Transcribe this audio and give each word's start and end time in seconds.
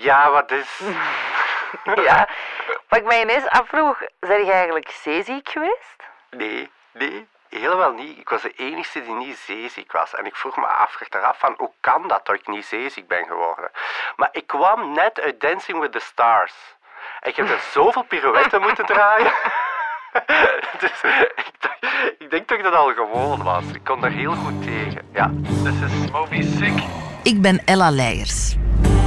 Ja, 0.00 0.30
wat 0.30 0.50
is... 0.50 0.80
Ja, 2.04 2.28
wat 2.88 2.98
ik 2.98 3.04
mij 3.04 3.20
ineens 3.22 3.46
afvroeg, 3.48 3.98
ben 4.20 4.44
je 4.44 4.52
eigenlijk 4.52 4.90
zeeziek 5.02 5.48
geweest? 5.48 5.96
Nee, 6.30 6.70
nee, 6.92 7.26
helemaal 7.48 7.92
niet. 7.92 8.18
Ik 8.18 8.28
was 8.28 8.42
de 8.42 8.52
enige 8.56 9.02
die 9.02 9.14
niet 9.14 9.36
zeeziek 9.38 9.92
was. 9.92 10.14
En 10.14 10.26
ik 10.26 10.36
vroeg 10.36 10.56
me 10.56 10.66
af 10.66 10.96
achteraf 11.00 11.38
van, 11.38 11.54
hoe 11.56 11.70
kan 11.80 12.08
dat 12.08 12.26
dat 12.26 12.34
ik 12.34 12.46
niet 12.46 12.64
zeeziek 12.66 13.08
ben 13.08 13.26
geworden? 13.26 13.70
Maar 14.16 14.28
ik 14.32 14.46
kwam 14.46 14.92
net 14.92 15.20
uit 15.20 15.40
Dancing 15.40 15.80
with 15.80 15.92
the 15.92 15.98
Stars. 16.00 16.54
En 17.20 17.30
ik 17.30 17.36
heb 17.36 17.48
er 17.48 17.60
zoveel 17.72 18.02
pirouetten 18.02 18.60
moeten 18.60 18.86
draaien. 18.86 19.32
dus 20.80 21.02
ik, 21.36 21.52
dacht- 21.58 21.94
ik 22.18 22.30
denk 22.30 22.48
dat 22.48 22.58
ik 22.58 22.64
dat 22.64 22.74
al 22.74 22.92
gewoon 22.94 23.42
was. 23.42 23.64
Ik 23.72 23.84
kon 23.84 24.00
daar 24.00 24.10
heel 24.10 24.34
goed 24.34 24.62
tegen. 24.62 25.08
Ja. 25.12 25.30
This 25.64 25.80
is 25.80 26.10
Moby 26.10 26.42
Sick. 26.42 26.82
Ik 27.22 27.42
ben 27.42 27.62
Ella 27.64 27.90
Leijers. 27.90 28.56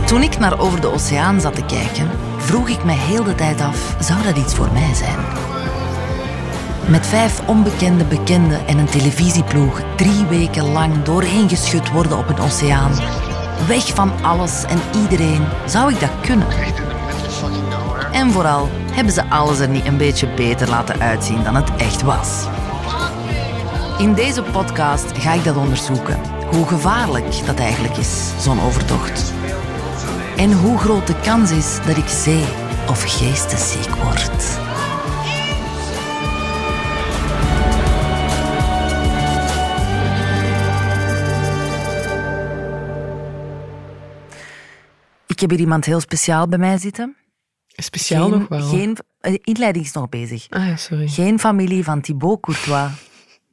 Toen 0.05 0.23
ik 0.23 0.39
naar 0.39 0.59
Over 0.59 0.81
de 0.81 0.91
Oceaan 0.91 1.41
zat 1.41 1.55
te 1.55 1.65
kijken, 1.65 2.09
vroeg 2.37 2.69
ik 2.69 2.83
me 2.83 2.91
heel 2.91 3.23
de 3.23 3.35
tijd 3.35 3.61
af, 3.61 3.95
zou 3.99 4.23
dat 4.23 4.37
iets 4.37 4.55
voor 4.55 4.71
mij 4.71 4.93
zijn? 4.93 5.17
Met 6.87 7.07
vijf 7.07 7.41
onbekende 7.47 8.05
bekenden 8.05 8.67
en 8.67 8.77
een 8.77 8.89
televisieploeg 8.89 9.81
drie 9.95 10.25
weken 10.25 10.71
lang 10.71 11.03
doorheen 11.03 11.49
geschud 11.49 11.91
worden 11.91 12.17
op 12.17 12.29
een 12.29 12.39
oceaan. 12.39 12.91
Weg 13.67 13.85
van 13.85 14.11
alles 14.21 14.63
en 14.63 14.79
iedereen, 15.01 15.45
zou 15.65 15.93
ik 15.93 15.99
dat 15.99 16.11
kunnen? 16.21 16.47
En 18.11 18.31
vooral, 18.31 18.69
hebben 18.91 19.13
ze 19.13 19.29
alles 19.29 19.59
er 19.59 19.69
niet 19.69 19.85
een 19.85 19.97
beetje 19.97 20.27
beter 20.27 20.69
laten 20.69 20.99
uitzien 20.99 21.43
dan 21.43 21.55
het 21.55 21.75
echt 21.77 22.01
was? 22.01 22.45
In 23.97 24.13
deze 24.13 24.43
podcast 24.43 25.17
ga 25.17 25.33
ik 25.33 25.43
dat 25.43 25.55
onderzoeken. 25.55 26.19
Hoe 26.51 26.67
gevaarlijk 26.67 27.45
dat 27.45 27.59
eigenlijk 27.59 27.97
is, 27.97 28.31
zo'n 28.39 28.61
overtocht. 28.61 29.33
En 30.37 30.51
hoe 30.51 30.77
groot 30.77 31.07
de 31.07 31.19
kans 31.19 31.51
is 31.51 31.77
dat 31.85 31.97
ik 31.97 32.07
zee- 32.07 32.45
of 32.89 33.03
geestesziek 33.17 33.95
word. 33.95 34.61
Ik 45.27 45.39
heb 45.39 45.49
hier 45.49 45.59
iemand 45.59 45.85
heel 45.85 45.99
speciaal 45.99 46.47
bij 46.47 46.59
mij 46.59 46.77
zitten. 46.77 47.15
Speciaal 47.67 48.29
geen, 48.29 48.39
nog 48.39 48.47
wel. 48.47 48.67
Geen, 48.69 48.97
de 49.19 49.39
inleiding 49.43 49.85
is 49.85 49.91
nog 49.91 50.09
bezig. 50.09 50.45
Ah 50.49 50.65
ja, 50.67 50.75
sorry. 50.75 51.07
Geen 51.07 51.39
familie 51.39 51.83
van 51.83 52.01
Thibaut 52.01 52.39
Courtois. 52.39 52.91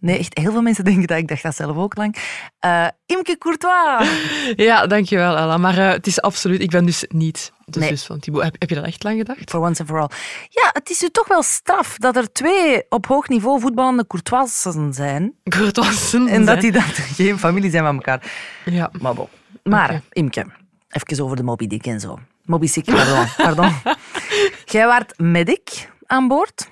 Nee, 0.01 0.19
echt 0.19 0.39
heel 0.39 0.53
veel 0.53 0.63
mensen 0.63 0.85
denken 0.91 1.07
dat. 1.07 1.19
Ik 1.19 1.29
dacht 1.29 1.43
dat 1.43 1.57
zelf 1.57 1.77
ook 1.77 1.97
lang. 1.97 2.17
Eh, 2.59 2.87
Imke 3.07 3.39
Courtois. 3.39 4.09
Ja, 4.57 4.87
dankjewel 4.87 5.37
Ella. 5.37 5.57
Maar 5.57 5.79
eh, 5.79 5.91
het 5.91 6.07
is 6.07 6.21
absoluut, 6.21 6.61
ik 6.63 6.71
ben 6.71 6.87
dus 6.87 7.05
niet 7.09 7.53
de 7.65 7.79
Nee. 7.79 7.89
zus 7.89 8.05
van 8.05 8.19
Thibaut. 8.19 8.43
Heb, 8.45 8.57
heb 8.59 8.69
je 8.69 8.75
dat 8.75 8.85
echt 8.85 9.03
lang 9.03 9.19
gedacht? 9.19 9.51
For 9.51 9.61
once 9.61 9.81
and 9.81 9.91
for 9.91 10.01
all. 10.01 10.09
Ja, 10.49 10.71
het 10.73 10.91
is 10.91 11.03
u 11.03 11.09
toch 11.09 11.29
wel 11.29 11.43
straf 11.43 11.97
dat 11.99 12.17
er 12.17 12.33
twee 12.33 12.83
op 12.89 13.07
hoog 13.07 13.29
niveau 13.29 13.61
voetballende 13.61 14.07
Courtoisen 14.07 14.93
zijn. 14.95 15.35
Courtoisen 15.45 16.27
En 16.29 16.45
dat 16.45 16.61
die 16.61 16.73
dan 16.73 16.83
geen 17.17 17.39
familie 17.39 17.71
zijn 17.71 17.85
van 17.85 17.95
elkaar. 17.95 18.33
Ja. 18.65 18.91
Maar 19.01 19.15
bon. 19.15 19.29
Maar. 19.63 20.01
Imke, 20.11 20.47
even 20.89 21.25
over 21.25 21.37
de 21.37 21.43
Moby 21.43 21.67
Dick 21.67 21.87
en 21.87 22.01
zo. 22.01 22.19
Moby 22.45 22.83
pardon. 22.83 23.27
pardon. 23.37 23.73
Jij 24.65 24.87
waart 24.87 25.19
medic 25.19 25.89
aan 26.07 26.29
boord. 26.29 26.71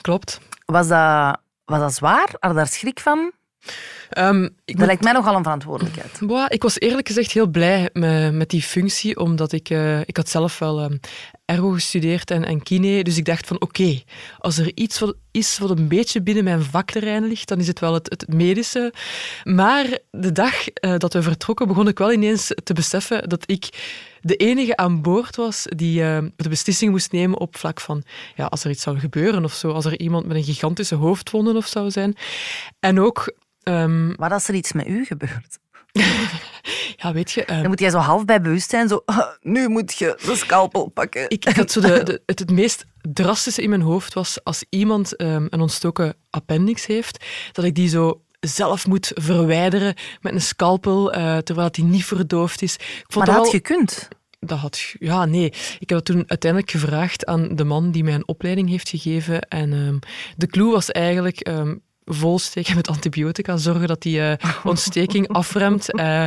Klopt. 0.00 0.40
Was 0.66 0.88
dat, 0.88 1.40
was 1.64 1.78
dat 1.78 1.94
zwaar? 1.94 2.28
Had 2.38 2.54
daar 2.54 2.66
schrik 2.66 3.00
van? 3.00 3.32
Ehm, 4.10 4.44
ik, 4.44 4.50
Dat 4.64 4.76
moet- 4.76 4.86
lijkt 4.86 5.02
mij 5.02 5.12
nogal 5.12 5.36
een 5.36 5.42
verantwoordelijkheid. 5.42 6.18
Boah, 6.20 6.46
ik 6.48 6.62
was 6.62 6.78
eerlijk 6.80 7.06
gezegd 7.06 7.32
heel 7.32 7.46
blij 7.46 7.90
met, 7.92 8.32
met 8.32 8.50
die 8.50 8.62
functie, 8.62 9.18
omdat 9.18 9.52
ik, 9.52 9.70
eh, 9.70 10.00
ik 10.00 10.16
had 10.16 10.28
zelf 10.28 10.58
wel 10.58 10.80
ehm 10.80 10.96
ergo 11.44 11.70
gestudeerd 11.70 12.30
en, 12.30 12.44
en 12.44 12.62
kine, 12.62 13.04
dus 13.04 13.16
ik 13.16 13.24
dacht 13.24 13.46
van 13.46 13.60
oké, 13.60 14.00
als 14.38 14.58
er 14.58 14.70
iets 14.74 14.98
wat 14.98 15.16
is 15.30 15.58
wat 15.58 15.70
een 15.70 15.88
beetje 15.88 16.22
binnen 16.22 16.44
mijn 16.44 16.62
vakterrein 16.62 17.24
ligt, 17.28 17.48
dan 17.48 17.58
is 17.58 17.66
het 17.66 17.80
wel 17.80 17.94
het, 17.94 18.10
het 18.10 18.28
medische. 18.34 18.92
Maar 19.44 19.98
de 20.10 20.32
dag 20.32 20.68
eh, 20.68 20.94
dat 20.98 21.12
we 21.12 21.22
vertrokken, 21.22 21.66
begon 21.68 21.88
ik 21.88 21.98
wel 21.98 22.12
ineens 22.12 22.52
te 22.64 22.72
beseffen 22.72 23.28
dat 23.28 23.42
ik 23.50 23.68
de 24.20 24.36
enige 24.36 24.76
aan 24.76 25.02
boord 25.02 25.36
was 25.36 25.66
die 25.76 26.02
eh, 26.02 26.18
de 26.36 26.48
beslissing 26.48 26.90
moest 26.90 27.12
nemen 27.12 27.38
op 27.38 27.56
vlak 27.56 27.80
van 27.80 28.02
ja, 28.36 28.44
als 28.44 28.64
er 28.64 28.70
iets 28.70 28.82
zou 28.82 28.98
gebeuren 28.98 29.44
of 29.44 29.52
zo, 29.52 29.70
als 29.70 29.84
er 29.84 29.98
iemand 29.98 30.26
met 30.26 30.36
een 30.36 30.44
gigantische 30.44 30.94
hoofdwonde 30.94 31.56
of 31.56 31.66
zou 31.66 31.90
zijn. 31.90 32.16
En 32.80 33.00
ook... 33.00 33.34
ehm, 33.64 34.12
Wat 34.16 34.30
als 34.32 34.48
er 34.48 34.54
iets 34.54 34.72
met 34.72 34.86
u 34.88 35.04
gebeurt? 35.04 35.58
ja, 36.96 37.12
weet 37.12 37.30
je... 37.32 37.44
ehm, 37.44 37.60
Dan 37.60 37.68
moet 37.68 37.80
jij 37.80 37.90
zo 37.90 37.98
half 37.98 38.24
bij 38.24 38.40
bewustzijn, 38.40 38.88
zo, 38.88 39.02
"Ah, 39.04 39.26
nu 39.40 39.68
moet 39.68 39.94
je 39.98 40.18
de 40.26 40.36
scalpel 40.36 40.88
pakken. 40.88 41.22
Ik, 41.30 41.44
ik 41.44 41.56
had 41.56 41.70
zo 41.70 41.80
de, 41.80 42.02
de- 42.02 42.22
het, 42.26 42.38
het 42.38 42.50
meest 42.50 42.84
drastische 43.12 43.62
in 43.62 43.68
mijn 43.68 43.80
hoofd 43.80 44.14
was 44.14 44.44
als 44.44 44.64
iemand 44.68 45.16
ehm, 45.16 45.46
een 45.50 45.60
ontstoken 45.60 46.14
appendix 46.30 46.86
heeft, 46.86 47.24
dat 47.52 47.64
ik 47.64 47.74
die 47.74 47.88
zo 47.88 48.22
zelf 48.40 48.86
moet 48.86 49.10
verwijderen 49.14 49.94
met 50.20 50.32
een 50.32 50.40
scalpel, 50.42 51.12
eh, 51.12 51.36
terwijl 51.38 51.70
die 51.70 51.84
niet 51.84 52.04
verdoofd 52.04 52.62
is. 52.62 52.74
Ik 52.74 53.04
vond 53.08 53.26
maar 53.26 53.34
dat 53.34 53.44
had 53.44 53.54
gekund. 53.54 54.08
dat 54.40 54.58
had, 54.58 54.94
ja, 54.98 55.24
nee. 55.24 55.46
Ik 55.78 55.88
heb 55.88 55.98
het 55.98 56.04
toen 56.04 56.24
uiteindelijk 56.26 56.70
gevraagd 56.70 57.26
aan 57.26 57.56
de 57.56 57.64
man 57.64 57.90
die 57.90 58.04
mij 58.04 58.14
een 58.14 58.28
opleiding 58.28 58.68
heeft 58.68 58.88
gegeven. 58.88 59.40
En 59.48 59.98
de 60.36 60.46
clue 60.46 60.70
was 60.72 60.90
eigenlijk 60.90 61.48
volsteken 62.04 62.74
met 62.74 62.88
antibiotica, 62.88 63.56
zorgen 63.56 63.88
dat 63.88 64.02
die 64.02 64.20
eh, 64.20 64.54
ontsteking 64.64 65.28
afremt. 65.28 65.92
Eh, 66.04 66.24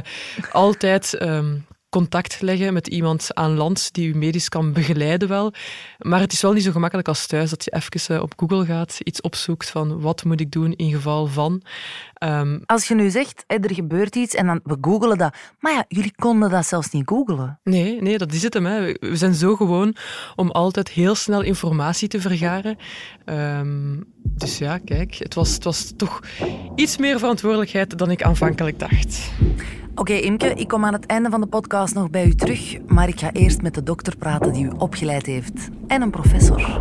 altijd 0.52 1.14
ehm, 1.14 1.56
contact 1.90 2.42
leggen 2.42 2.74
met 2.74 2.88
iemand 2.88 3.30
aan 3.34 3.56
land 3.56 3.94
die 3.94 4.08
u 4.14 4.18
medisch 4.18 4.50
kan 4.50 4.74
begeleiden 4.74 5.28
wel. 5.28 5.54
Maar 5.98 6.20
het 6.20 6.32
is 6.34 6.42
wel 6.42 6.54
niet 6.54 6.64
zo 6.64 6.72
gemakkelijk 6.72 7.08
als 7.08 7.28
thuis, 7.28 7.50
dat 7.50 7.64
je 7.64 7.74
even 7.74 8.16
eh, 8.16 8.22
op 8.22 8.34
Google 8.36 8.66
gaat, 8.66 8.98
iets 9.04 9.22
opzoekt 9.22 9.70
van 9.70 10.02
wat 10.02 10.24
moet 10.24 10.40
ik 10.42 10.52
doen 10.52 10.74
in 10.74 10.92
geval 10.92 11.28
van. 11.28 11.62
Ehm, 12.14 12.60
Als 12.66 12.88
je 12.88 12.96
nu 12.96 13.10
zegt, 13.10 13.44
er 13.48 13.74
gebeurt 13.74 14.16
iets 14.16 14.36
en 14.36 14.46
dan 14.46 14.60
we 14.64 14.78
googelen 14.82 15.18
dat. 15.18 15.36
Maar 15.60 15.74
ja, 15.74 15.86
jullie 15.88 16.14
konden 16.16 16.50
dat 16.50 16.66
zelfs 16.66 16.90
niet 16.92 17.08
googelen. 17.08 17.60
Nee, 17.64 18.02
nee, 18.02 18.18
dat 18.18 18.34
is 18.34 18.44
het 18.44 18.54
hem. 18.54 18.66
Hè. 18.66 18.82
We- 18.82 18.98
We 19.00 19.16
zijn 19.16 19.34
zo 19.34 19.56
gewoon 19.56 19.96
om 20.36 20.52
altijd 20.52 20.90
heel 20.90 21.16
snel 21.16 21.42
informatie 21.42 22.08
te 22.08 22.22
vergaren. 22.22 22.78
Ehm, 23.26 24.02
dus 24.24 24.58
ja, 24.58 24.78
kijk, 24.78 25.14
het 25.16 25.34
was, 25.34 25.54
het 25.54 25.64
was 25.64 25.94
toch 25.98 26.20
iets 26.76 26.98
meer 26.98 27.20
verantwoordelijkheid 27.20 27.98
dan 27.98 28.12
ik 28.12 28.24
aanvankelijk 28.24 28.80
dacht. 28.80 29.32
Oké, 29.98 30.14
Imke, 30.14 30.54
ik 30.54 30.68
kom 30.68 30.86
aan 30.86 30.94
het 30.94 31.06
einde 31.06 31.30
van 31.30 31.42
de 31.42 31.48
podcast 31.48 31.94
nog 31.94 32.10
bij 32.10 32.26
u 32.26 32.36
terug. 32.36 32.78
Maar 32.88 33.08
ik 33.08 33.20
ga 33.20 33.32
eerst 33.32 33.62
met 33.62 33.74
de 33.74 33.84
dokter 33.84 34.18
praten 34.18 34.54
die 34.54 34.66
u 34.66 34.72
opgeleid 34.78 35.26
heeft. 35.26 35.70
En 35.88 36.02
een 36.02 36.10
professor. 36.10 36.80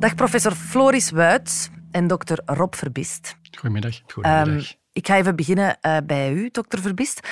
Dag 0.00 0.14
professor 0.14 0.52
Floris 0.54 1.10
Wuits 1.10 1.68
en 1.90 2.06
dokter 2.06 2.42
Rob 2.44 2.74
Verbist. 2.74 3.36
Goedemiddag. 3.58 4.00
Goedemiddag. 4.06 4.64
Ehm, 4.64 4.72
ik 4.92 5.06
ga 5.06 5.16
even 5.16 5.36
beginnen 5.36 5.80
eh, 5.80 5.96
bij 6.04 6.32
u, 6.32 6.48
dokter 6.52 6.80
Verbist. 6.80 7.28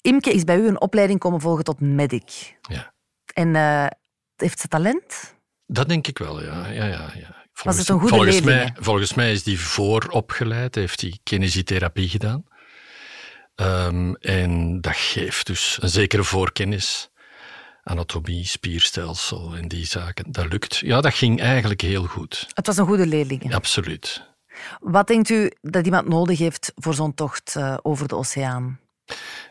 Imke 0.00 0.32
is 0.32 0.44
bij 0.44 0.56
u 0.58 0.66
een 0.66 0.80
opleiding 0.80 1.18
komen 1.18 1.40
volgen 1.40 1.64
tot 1.64 1.80
medic. 1.80 2.56
ja. 2.68 2.92
En 3.34 3.56
eh, 3.56 3.86
heeft 4.36 4.60
ze 4.60 4.68
talent? 4.68 5.34
Dat 5.66 5.88
denk 5.88 6.06
ik 6.06 6.18
wel, 6.18 6.42
ja. 6.42 6.66
ja, 6.66 6.84
ja, 6.84 7.12
ja. 7.14 7.46
Was 7.62 7.78
het 7.78 7.88
een 7.88 7.98
goede 7.98 8.14
volgens 8.14 8.40
mij, 8.40 8.54
hè? 8.54 8.68
volgens 8.74 9.14
mij 9.14 9.32
is 9.32 9.42
die 9.42 9.60
vooropgeleid, 9.60 10.74
heeft 10.74 11.00
hij 11.00 11.18
kinesietherapie 11.22 12.08
gedaan. 12.08 12.44
Ehm, 13.54 14.14
en 14.14 14.80
dat 14.80 14.96
geeft 14.96 15.46
dus 15.46 15.78
een 15.80 15.88
zekere 15.88 16.24
voorkennis. 16.24 17.10
Anatomie, 17.82 18.46
spierstelsel 18.46 19.54
en 19.54 19.68
die 19.68 19.86
zaken. 19.86 20.32
Dat 20.32 20.52
lukt. 20.52 20.76
Ja, 20.76 21.00
dat 21.00 21.14
ging 21.14 21.40
eigenlijk 21.40 21.80
heel 21.80 22.04
goed. 22.04 22.46
Het 22.54 22.66
was 22.66 22.76
een 22.76 22.86
goede 22.86 23.06
leerling. 23.06 23.54
Absoluut. 23.54 24.30
Wat 24.80 25.06
denkt 25.06 25.28
u 25.28 25.52
dat 25.60 25.84
iemand 25.84 26.08
nodig 26.08 26.38
heeft 26.38 26.72
voor 26.74 26.94
zo'n 26.94 27.14
tocht 27.14 27.56
eh, 27.56 27.76
over 27.82 28.08
de 28.08 28.16
oceaan? 28.16 28.80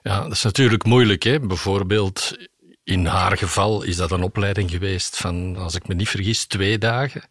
Ja, 0.01 0.23
dat 0.23 0.31
is 0.31 0.43
natuurlijk 0.43 0.85
moeilijk. 0.85 1.23
Hè? 1.23 1.39
Bijvoorbeeld, 1.39 2.37
in 2.83 3.05
haar 3.05 3.37
geval 3.37 3.83
is 3.83 3.95
dat 3.95 4.11
een 4.11 4.23
opleiding 4.23 4.71
geweest 4.71 5.17
van, 5.17 5.55
als 5.57 5.75
ik 5.75 5.87
me 5.87 5.93
niet 5.93 6.09
vergis, 6.09 6.45
twee 6.45 6.77
dagen. 6.77 7.23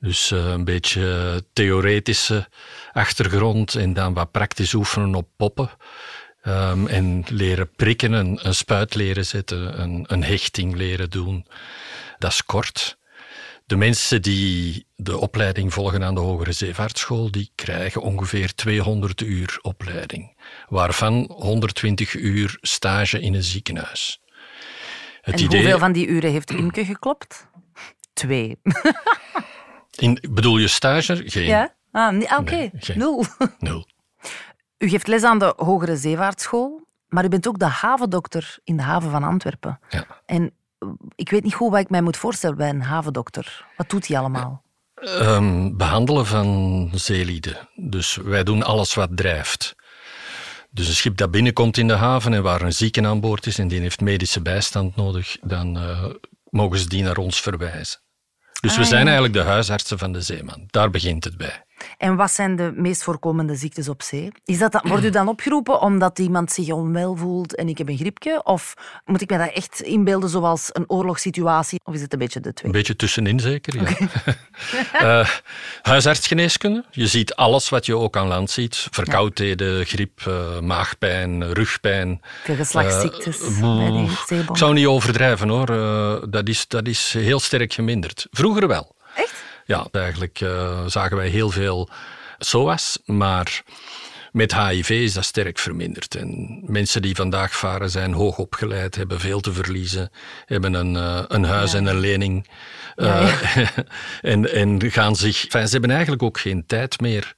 Dus 0.00 0.30
eh, 0.30 0.48
een 0.50 0.64
beetje 0.64 1.44
theoretische 1.52 2.48
achtergrond 2.92 3.74
en 3.74 3.92
dan 3.92 4.14
wat 4.14 4.30
praktisch 4.30 4.74
oefenen 4.74 5.14
op 5.14 5.28
poppen. 5.36 5.70
Ehm, 6.42 6.86
en 6.86 7.24
leren 7.28 7.70
prikken, 7.70 8.12
een, 8.12 8.38
een 8.42 8.54
spuit 8.54 8.94
leren 8.94 9.26
zetten, 9.26 9.80
een, 9.80 10.04
een 10.06 10.24
hechting 10.24 10.76
leren 10.76 11.10
doen. 11.10 11.46
Dat 12.18 12.30
is 12.30 12.44
kort. 12.44 12.98
De 13.66 13.76
mensen 13.76 14.22
die 14.22 14.86
de 14.96 15.18
opleiding 15.18 15.72
volgen 15.72 16.04
aan 16.04 16.14
de 16.14 16.20
Hogere 16.20 16.52
Zeevaartschool, 16.52 17.30
die 17.30 17.52
krijgen 17.54 18.02
ongeveer 18.02 18.54
200 18.54 19.20
uur 19.20 19.58
opleiding, 19.62 20.36
waarvan 20.68 21.32
120 21.32 22.14
uur 22.14 22.58
stage 22.60 23.20
in 23.20 23.34
een 23.34 23.42
ziekenhuis. 23.42 24.20
Het 25.20 25.34
en 25.34 25.44
idee... 25.44 25.60
hoeveel 25.60 25.78
van 25.78 25.92
die 25.92 26.06
uren 26.06 26.30
heeft 26.30 26.50
Imke 26.50 26.84
geklopt? 26.84 27.48
Twee. 28.12 28.60
In, 29.96 30.18
bedoel 30.30 30.58
je 30.58 30.68
stage? 30.68 31.22
Geen. 31.24 31.44
Ja? 31.44 31.74
Ah, 31.92 32.14
oké. 32.20 32.34
Okay. 32.36 32.72
Nul. 32.94 33.24
Nul. 33.58 33.86
U 34.78 34.88
geeft 34.88 35.06
les 35.06 35.22
aan 35.22 35.38
de 35.38 35.52
Hogere 35.56 35.96
Zeevaartschool, 35.96 36.86
maar 37.08 37.24
u 37.24 37.28
bent 37.28 37.48
ook 37.48 37.58
de 37.58 37.66
havendokter 37.66 38.58
in 38.64 38.76
de 38.76 38.82
haven 38.82 39.10
van 39.10 39.24
Antwerpen. 39.24 39.80
Ja. 39.88 40.06
En 40.26 40.52
ik 41.14 41.30
weet 41.30 41.44
niet 41.44 41.54
goed 41.54 41.70
wat 41.70 41.80
ik 41.80 41.90
mij 41.90 42.02
moet 42.02 42.16
voorstellen 42.16 42.56
bij 42.56 42.68
een 42.68 42.82
havendokter. 42.82 43.66
Wat 43.76 43.90
doet 43.90 44.06
hij 44.06 44.18
allemaal? 44.18 44.62
Um, 45.04 45.76
behandelen 45.76 46.26
van 46.26 46.90
zeelieden. 46.94 47.68
Dus 47.74 48.16
wij 48.16 48.44
doen 48.44 48.62
alles 48.62 48.94
wat 48.94 49.16
drijft. 49.16 49.76
Dus 50.70 50.88
een 50.88 50.94
schip 50.94 51.16
dat 51.16 51.30
binnenkomt 51.30 51.76
in 51.76 51.86
de 51.86 51.94
haven 51.94 52.34
en 52.34 52.42
waar 52.42 52.62
een 52.62 52.72
zieke 52.72 53.06
aan 53.06 53.20
boord 53.20 53.46
is 53.46 53.58
en 53.58 53.68
die 53.68 53.80
heeft 53.80 54.00
medische 54.00 54.42
bijstand 54.42 54.96
nodig, 54.96 55.36
dan 55.42 55.76
uh, 55.76 56.04
mogen 56.50 56.78
ze 56.78 56.88
die 56.88 57.02
naar 57.02 57.16
ons 57.16 57.40
verwijzen. 57.40 58.00
Dus 58.60 58.76
we 58.76 58.82
ah, 58.82 58.88
zijn 58.88 59.04
eigenlijk 59.04 59.34
de 59.34 59.42
huisartsen 59.42 59.98
van 59.98 60.12
de 60.12 60.20
zeeman. 60.20 60.64
Daar 60.66 60.90
begint 60.90 61.24
het 61.24 61.36
bij. 61.36 61.64
En 61.98 62.16
wat 62.16 62.30
zijn 62.30 62.56
de 62.56 62.72
meest 62.74 63.02
voorkomende 63.02 63.54
ziektes 63.54 63.88
op 63.88 64.02
zee? 64.02 64.32
Is 64.44 64.58
dat, 64.58 64.80
wordt 64.82 65.04
u 65.04 65.10
dan 65.10 65.28
opgeroepen 65.28 65.80
omdat 65.80 66.18
iemand 66.18 66.52
zich 66.52 66.70
onwel 66.70 67.16
voelt 67.16 67.54
en 67.54 67.68
ik 67.68 67.78
heb 67.78 67.88
een 67.88 67.96
griepje? 67.96 68.44
Of 68.44 68.74
moet 69.04 69.20
ik 69.20 69.30
me 69.30 69.38
dat 69.38 69.52
echt 69.52 69.80
inbeelden 69.80 70.28
zoals 70.28 70.70
een 70.72 70.84
oorlogssituatie? 70.86 71.80
Of 71.84 71.94
is 71.94 72.00
het 72.00 72.12
een 72.12 72.18
beetje 72.18 72.40
de 72.40 72.52
twee? 72.52 72.72
Een 72.72 72.78
beetje 72.78 72.96
tussenin 72.96 73.40
zeker, 73.40 73.76
ja. 73.82 75.20
uh, 75.20 75.28
huisartsgeneeskunde. 75.92 76.84
Je 76.90 77.06
ziet 77.06 77.34
alles 77.34 77.68
wat 77.68 77.86
je 77.86 77.96
ook 77.96 78.16
aan 78.16 78.26
land 78.26 78.50
ziet. 78.50 78.86
Verkoudheden, 78.90 79.86
griep, 79.86 80.24
uh, 80.28 80.60
maagpijn, 80.60 81.52
rugpijn. 81.52 82.20
Veel 82.44 82.56
geslachtsziektes 82.56 83.40
uh, 83.40 84.10
Ik 84.48 84.56
zou 84.56 84.74
niet 84.74 84.86
overdrijven 84.86 85.48
hoor. 85.48 85.66
dat, 86.30 86.48
is, 86.48 86.68
dat 86.68 86.86
is 86.86 87.12
heel 87.12 87.40
sterk 87.40 87.72
geminderd. 87.72 88.26
Vroeger 88.30 88.68
wel. 88.68 88.96
Echt? 89.14 89.46
Ja, 89.68 89.86
eigenlijk 89.92 90.40
uh, 90.40 90.86
zagen 90.86 91.16
wij 91.16 91.28
heel 91.28 91.50
veel 91.50 91.88
SOAS, 92.38 92.98
maar 93.04 93.62
met 94.32 94.54
HIV 94.54 94.90
is 94.90 95.12
dat 95.12 95.24
sterk 95.24 95.58
verminderd. 95.58 96.14
En 96.14 96.60
mensen 96.66 97.02
die 97.02 97.14
vandaag 97.14 97.56
varen 97.56 97.90
zijn 97.90 98.12
hoog 98.12 98.38
opgeleid, 98.38 98.94
hebben 98.94 99.20
veel 99.20 99.40
te 99.40 99.52
verliezen, 99.52 100.10
hebben 100.44 100.74
een, 100.74 100.94
uh, 100.94 101.22
een 101.26 101.44
huis 101.44 101.74
en 101.74 101.86
een 101.86 101.98
lening. 101.98 102.48
Uh, 102.96 103.42
en, 104.32 104.52
en 104.52 104.90
gaan 104.90 105.16
zich. 105.16 105.42
Enfin, 105.42 105.66
ze 105.66 105.72
hebben 105.72 105.90
eigenlijk 105.90 106.22
ook 106.22 106.38
geen 106.38 106.66
tijd 106.66 107.00
meer 107.00 107.34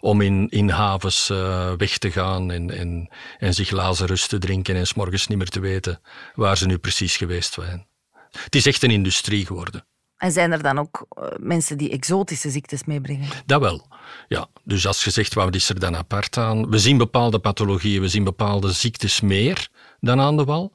om 0.00 0.20
in, 0.20 0.48
in 0.48 0.68
havens 0.68 1.28
weg 1.76 1.98
te 1.98 2.10
gaan 2.10 2.50
en, 2.50 2.70
en, 2.70 3.10
en 3.38 3.54
zich 3.54 3.70
lazerus 3.70 4.26
te 4.26 4.38
drinken 4.38 4.76
en 4.76 4.86
s'morgens 4.86 5.26
niet 5.26 5.38
meer 5.38 5.48
te 5.48 5.60
weten 5.60 6.00
waar 6.34 6.56
ze 6.56 6.66
nu 6.66 6.78
precies 6.78 7.16
geweest 7.16 7.52
zijn. 7.52 7.86
Het 8.30 8.54
is 8.54 8.66
echt 8.66 8.82
een 8.82 8.90
industrie 8.90 9.46
geworden. 9.46 9.84
En 10.20 10.32
zijn 10.32 10.52
er 10.52 10.62
dan 10.62 10.78
ook 10.78 11.06
eh, 11.08 11.24
mensen 11.38 11.78
die 11.78 11.90
exotische 11.90 12.50
ziektes 12.50 12.84
meebrengen? 12.84 13.28
Dat 13.46 13.60
wel. 13.60 13.86
Ja, 14.28 14.46
dus 14.64 14.86
als 14.86 15.04
je 15.04 15.10
zegt, 15.10 15.34
wat 15.34 15.54
is 15.54 15.68
er 15.68 15.80
dan 15.80 15.96
apart 15.96 16.36
aan? 16.36 16.70
We 16.70 16.78
zien 16.78 16.96
bepaalde 16.98 17.38
pathologieën, 17.38 18.00
we 18.00 18.08
zien 18.08 18.24
bepaalde 18.24 18.72
ziektes 18.72 19.20
meer 19.20 19.68
dan 20.00 20.20
aan 20.20 20.36
de 20.36 20.44
wal. 20.44 20.72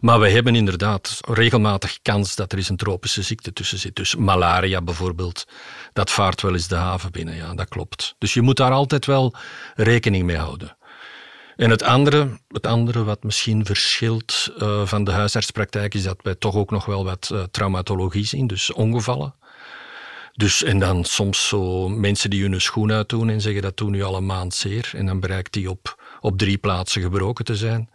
Maar 0.00 0.20
we 0.20 0.30
hebben 0.30 0.54
inderdaad 0.54 1.20
regelmatig 1.26 1.98
kans 2.02 2.34
dat 2.34 2.52
er 2.52 2.58
eens 2.58 2.68
een 2.68 2.76
tropische 2.76 3.22
ziekte 3.22 3.52
tussen 3.52 3.78
zit. 3.78 3.96
Dus 3.96 4.14
malaria 4.14 4.82
bijvoorbeeld, 4.82 5.46
dat 5.92 6.10
vaart 6.10 6.42
wel 6.42 6.52
eens 6.52 6.68
de 6.68 6.74
haven 6.74 7.12
binnen. 7.12 7.36
Ja, 7.36 7.54
dat 7.54 7.68
klopt. 7.68 8.14
Dus 8.18 8.34
je 8.34 8.42
moet 8.42 8.56
daar 8.56 8.72
altijd 8.72 9.06
wel 9.06 9.34
rekening 9.74 10.24
mee 10.24 10.36
houden. 10.36 10.76
En 11.56 11.70
het 11.70 11.82
andere, 11.82 12.28
het 12.48 12.66
andere 12.66 13.04
wat 13.04 13.22
misschien 13.22 13.66
verschilt 13.66 14.50
uh, 14.58 14.86
van 14.86 15.04
de 15.04 15.10
huisartspraktijk 15.10 15.94
is 15.94 16.02
dat 16.02 16.18
wij 16.22 16.34
toch 16.34 16.54
ook 16.54 16.70
nog 16.70 16.84
wel 16.84 17.04
wat 17.04 17.30
uh, 17.32 17.42
traumatologie 17.50 18.24
zien, 18.26 18.46
dus 18.46 18.72
ongevallen. 18.72 19.34
Dus, 20.36 20.62
en 20.62 20.78
dan 20.78 21.04
soms 21.04 21.48
zo 21.48 21.88
mensen 21.88 22.30
die 22.30 22.42
hun 22.42 22.60
schoen 22.60 22.92
uitdoen 22.92 23.28
en 23.28 23.40
zeggen 23.40 23.62
dat 23.62 23.76
doen 23.76 23.90
nu 23.90 24.02
al 24.02 24.16
een 24.16 24.26
maand 24.26 24.54
zeer. 24.54 24.90
En 24.96 25.06
dan 25.06 25.20
bereikt 25.20 25.52
die 25.52 25.70
op, 25.70 26.02
op 26.20 26.38
drie 26.38 26.58
plaatsen 26.58 27.02
gebroken 27.02 27.44
te 27.44 27.56
zijn. 27.56 27.90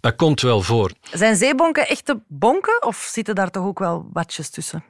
Dat 0.00 0.16
komt 0.16 0.40
wel 0.40 0.62
voor. 0.62 0.90
Zijn 1.12 1.36
zeebonken 1.36 1.88
echte 1.88 2.20
bonken 2.28 2.82
of 2.82 3.08
zitten 3.12 3.34
daar 3.34 3.50
toch 3.50 3.64
ook 3.64 3.78
wel 3.78 4.08
watjes 4.12 4.50
tussen? 4.50 4.84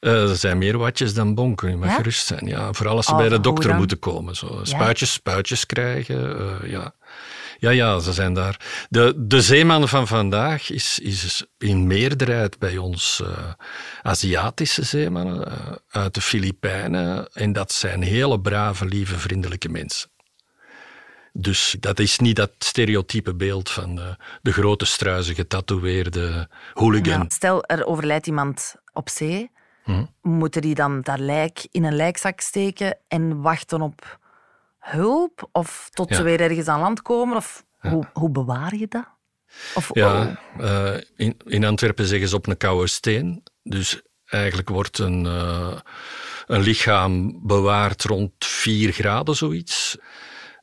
Uh, 0.00 0.30
er 0.30 0.36
zijn 0.36 0.58
meer 0.58 0.78
watjes 0.78 1.14
dan 1.14 1.34
bonken, 1.34 1.70
je 1.70 1.76
mag 1.76 1.88
ja? 1.88 1.94
gerust 1.94 2.26
zijn. 2.26 2.46
Ja, 2.46 2.72
vooral 2.72 2.96
als 2.96 3.06
ze 3.06 3.12
oh, 3.12 3.18
bij 3.18 3.28
de 3.28 3.40
dokter 3.40 3.74
moeten 3.74 3.98
komen. 3.98 4.36
Zo, 4.36 4.60
spuitjes, 4.62 5.08
ja? 5.08 5.14
spuitjes 5.14 5.66
krijgen. 5.66 6.40
Uh, 6.40 6.70
ja. 6.70 6.94
Ja, 7.58 7.70
ja, 7.70 7.98
ze 7.98 8.12
zijn 8.12 8.34
daar. 8.34 8.86
De, 8.88 9.14
de 9.16 9.42
zeeman 9.42 9.88
van 9.88 10.06
vandaag 10.06 10.70
is, 10.70 10.98
is 10.98 11.44
in 11.58 11.86
meerderheid 11.86 12.58
bij 12.58 12.76
ons 12.76 13.20
uh, 13.24 13.28
Aziatische 14.02 14.84
zeemannen 14.84 15.48
uh, 15.48 15.72
uit 15.88 16.14
de 16.14 16.20
Filipijnen. 16.20 17.28
En 17.32 17.52
dat 17.52 17.72
zijn 17.72 18.02
hele 18.02 18.40
brave, 18.40 18.86
lieve, 18.86 19.18
vriendelijke 19.18 19.68
mensen. 19.68 20.10
Dus 21.32 21.76
dat 21.80 21.98
is 21.98 22.18
niet 22.18 22.36
dat 22.36 22.50
stereotype 22.58 23.34
beeld 23.34 23.70
van 23.70 23.94
de, 23.94 24.16
de 24.42 24.52
grote 24.52 24.84
struizen 24.84 25.34
getatoeëerde 25.34 26.48
hooligan. 26.72 27.20
Ja, 27.20 27.24
stel, 27.28 27.64
er 27.64 27.86
overlijdt 27.86 28.26
iemand 28.26 28.74
op 28.92 29.08
zee. 29.08 29.50
Hm? 29.84 30.04
Moeten 30.22 30.62
die 30.62 30.74
dan 30.74 31.00
dat 31.00 31.18
lijk 31.18 31.66
in 31.70 31.84
een 31.84 31.96
lijkzak 31.96 32.40
steken 32.40 32.98
en 33.08 33.40
wachten 33.40 33.80
op 33.80 34.18
hulp? 34.90 35.48
Of 35.52 35.88
tot 35.92 36.14
ze 36.14 36.22
weer 36.22 36.40
ergens 36.40 36.68
aan 36.68 36.80
land 36.80 37.02
komen? 37.02 37.36
Of 37.36 37.64
hoe, 37.78 38.04
hoe 38.12 38.30
bewaar 38.30 38.76
je 38.76 38.88
dat? 38.88 39.06
Of, 39.74 39.90
ja, 39.92 40.40
uh, 40.60 40.94
in, 41.16 41.36
in 41.44 41.64
Antwerpen 41.64 42.06
zeggen 42.06 42.28
ze 42.28 42.36
op 42.36 42.46
een 42.46 42.56
koude 42.56 42.86
steen. 42.86 43.42
Dus 43.62 44.02
eigenlijk 44.26 44.68
wordt 44.68 44.98
een, 44.98 45.24
uh, 45.24 45.78
een 46.46 46.60
lichaam 46.60 47.40
bewaard 47.46 48.04
rond 48.04 48.32
4 48.38 48.92
graden, 48.92 49.36
zoiets. 49.36 49.98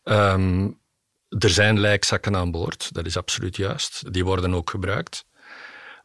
Um, 0.04 0.82
er 1.30 1.50
zijn 1.50 1.80
lijkzakken 1.80 2.36
aan 2.36 2.52
boord, 2.52 2.94
dat 2.94 3.06
is 3.06 3.18
absoluut 3.18 3.56
juist. 3.56 4.14
Die 4.14 4.26
worden 4.26 4.54
ook 4.54 4.70
gebruikt. 4.70 5.26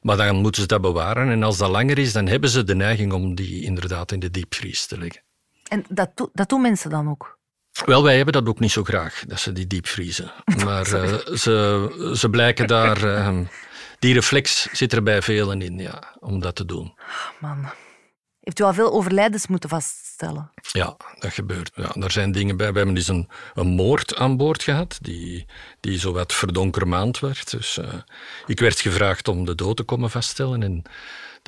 Maar 0.00 0.16
dan 0.16 0.36
moeten 0.36 0.62
ze 0.62 0.68
dat 0.68 0.80
bewaren. 0.80 1.28
En 1.28 1.42
als 1.42 1.58
dat 1.58 1.70
langer 1.70 1.98
is, 1.98 2.12
dan 2.12 2.26
hebben 2.26 2.50
ze 2.50 2.64
de 2.64 2.74
neiging 2.74 3.12
om 3.12 3.34
die 3.34 3.64
inderdaad 3.64 4.12
in 4.12 4.20
de 4.20 4.30
diepvries 4.30 4.86
te 4.86 4.98
leggen. 4.98 5.22
En 5.68 5.84
dat, 5.88 6.28
dat 6.32 6.48
doen 6.48 6.60
mensen 6.60 6.90
dan 6.90 7.08
ook? 7.08 7.37
Wel, 7.84 8.02
wij 8.02 8.16
hebben 8.16 8.34
dat 8.34 8.48
ook 8.48 8.60
niet 8.60 8.70
zo 8.70 8.84
graag, 8.84 9.24
dat 9.26 9.40
ze 9.40 9.52
die 9.52 9.66
diepvriezen. 9.66 10.32
Maar 10.64 10.88
uh, 10.92 11.14
ze, 11.34 12.12
ze 12.16 12.30
blijken 12.30 12.66
daar... 12.66 13.04
Uh, 13.04 13.38
die 13.98 14.14
reflex 14.14 14.68
zit 14.72 14.92
er 14.92 15.02
bij 15.02 15.22
velen 15.22 15.62
in, 15.62 15.78
ja, 15.78 16.16
om 16.20 16.40
dat 16.40 16.54
te 16.54 16.64
doen. 16.64 16.94
Man. 17.40 17.68
Heeft 18.40 18.60
u 18.60 18.64
al 18.64 18.74
veel 18.74 18.92
overlijdens 18.92 19.46
moeten 19.46 19.68
vaststellen? 19.68 20.50
Ja, 20.72 20.96
dat 21.18 21.32
gebeurt. 21.32 21.70
Ja, 21.74 21.94
er 21.94 22.10
zijn 22.10 22.32
dingen 22.32 22.56
bij. 22.56 22.70
We 22.70 22.76
hebben 22.76 22.94
dus 22.94 23.08
een, 23.08 23.28
een 23.54 23.66
moord 23.66 24.16
aan 24.16 24.36
boord 24.36 24.62
gehad, 24.62 24.98
die, 25.02 25.46
die 25.80 25.98
zowat 25.98 26.32
verdonkermaand 26.32 27.18
werd. 27.18 27.50
Dus 27.50 27.78
uh, 27.78 27.94
ik 28.46 28.60
werd 28.60 28.80
gevraagd 28.80 29.28
om 29.28 29.44
de 29.44 29.54
dood 29.54 29.76
te 29.76 29.82
komen 29.82 30.10
vaststellen. 30.10 30.62
En 30.62 30.82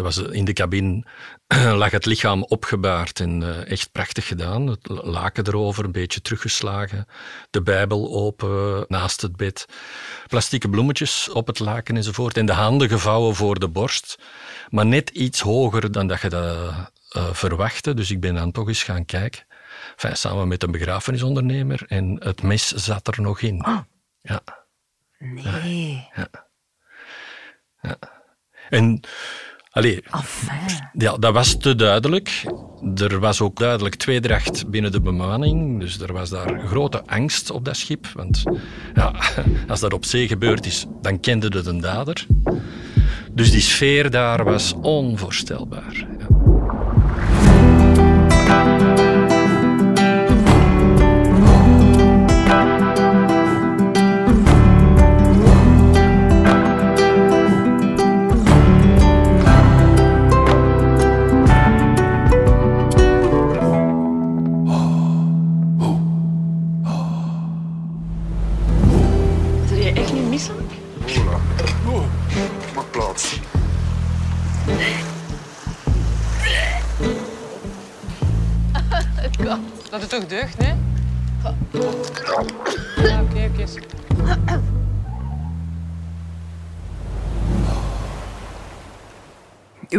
was 0.03 0.19
in 0.19 0.45
de 0.45 0.53
cabine 0.53 1.05
lag 1.83 1.91
het 1.91 2.07
lichaam 2.07 2.43
opgebaard 2.43 3.21
en 3.21 3.41
uh, 3.41 3.71
echt 3.71 3.93
prachtig 3.93 4.27
gedaan. 4.27 4.67
Het 4.67 4.89
laken 4.89 5.47
erover, 5.47 5.85
een 5.85 5.93
beetje 5.93 6.21
teruggeslagen. 6.21 7.07
De 7.51 7.63
Bijbel 7.63 8.13
open 8.13 8.85
naast 8.89 9.21
het 9.21 9.37
bed. 9.37 9.67
Plastieke 10.27 10.69
bloemetjes 10.69 11.29
op 11.29 11.47
het 11.47 11.59
laken 11.59 11.97
enzovoort. 11.97 12.37
En 12.37 12.47
de 12.47 12.53
handen 12.53 12.89
gevouwen 12.89 13.35
voor 13.35 13.59
de 13.59 13.69
borst. 13.69 14.19
Maar 14.69 14.87
net 14.87 15.11
iets 15.11 15.41
hoger 15.41 15.93
dan 15.93 16.07
dat 16.07 16.21
je 16.21 16.29
dat 16.29 16.93
uh, 17.17 17.33
verwachtte. 17.33 17.95
Dus 17.95 18.11
ik 18.11 18.21
ben 18.21 18.35
dan 18.35 18.53
toch 18.53 18.69
eens 18.69 18.83
gaan 18.83 19.05
kijken. 19.05 19.47
Enfin, 19.93 20.17
samen 20.17 20.49
met 20.49 20.63
een 20.63 20.71
begrafenisondernemer. 20.71 21.83
En 21.87 22.17
het 22.25 22.43
mes 22.43 22.67
zat 22.69 23.07
er 23.07 23.21
nog 23.21 23.41
in. 23.41 23.67
Oh. 23.67 23.79
Ja. 24.21 24.41
Nee. 25.19 26.09
Ja. 26.15 26.29
ja. 27.81 27.97
En 28.69 29.01
Allee, 29.71 30.03
ja, 30.93 31.17
dat 31.17 31.33
was 31.33 31.59
te 31.59 31.75
duidelijk. 31.75 32.43
Er 32.95 33.19
was 33.19 33.41
ook 33.41 33.59
duidelijk 33.59 33.95
tweedracht 33.95 34.71
binnen 34.71 34.93
de 34.93 35.01
bemanning. 35.01 35.81
Dus 35.81 36.01
er 36.01 36.13
was 36.13 36.31
daar 36.31 36.61
grote 36.67 37.03
angst 37.07 37.51
op 37.51 37.65
dat 37.65 37.77
schip. 37.77 38.07
Want 38.15 38.43
ja, 38.95 39.15
als 39.69 39.81
dat 39.81 39.93
op 39.93 40.05
zee 40.05 40.29
gebeurd 40.29 40.67
is, 40.67 40.87
dan 41.03 41.21
kende 41.21 41.57
het 41.57 41.67
een 41.67 41.81
dader. 41.81 42.27
Dus 43.33 43.51
die 43.51 43.61
sfeer 43.61 44.11
daar 44.11 44.45
was 44.45 44.73
onvoorstelbaar. 44.73 46.07
Ja. 46.19 46.51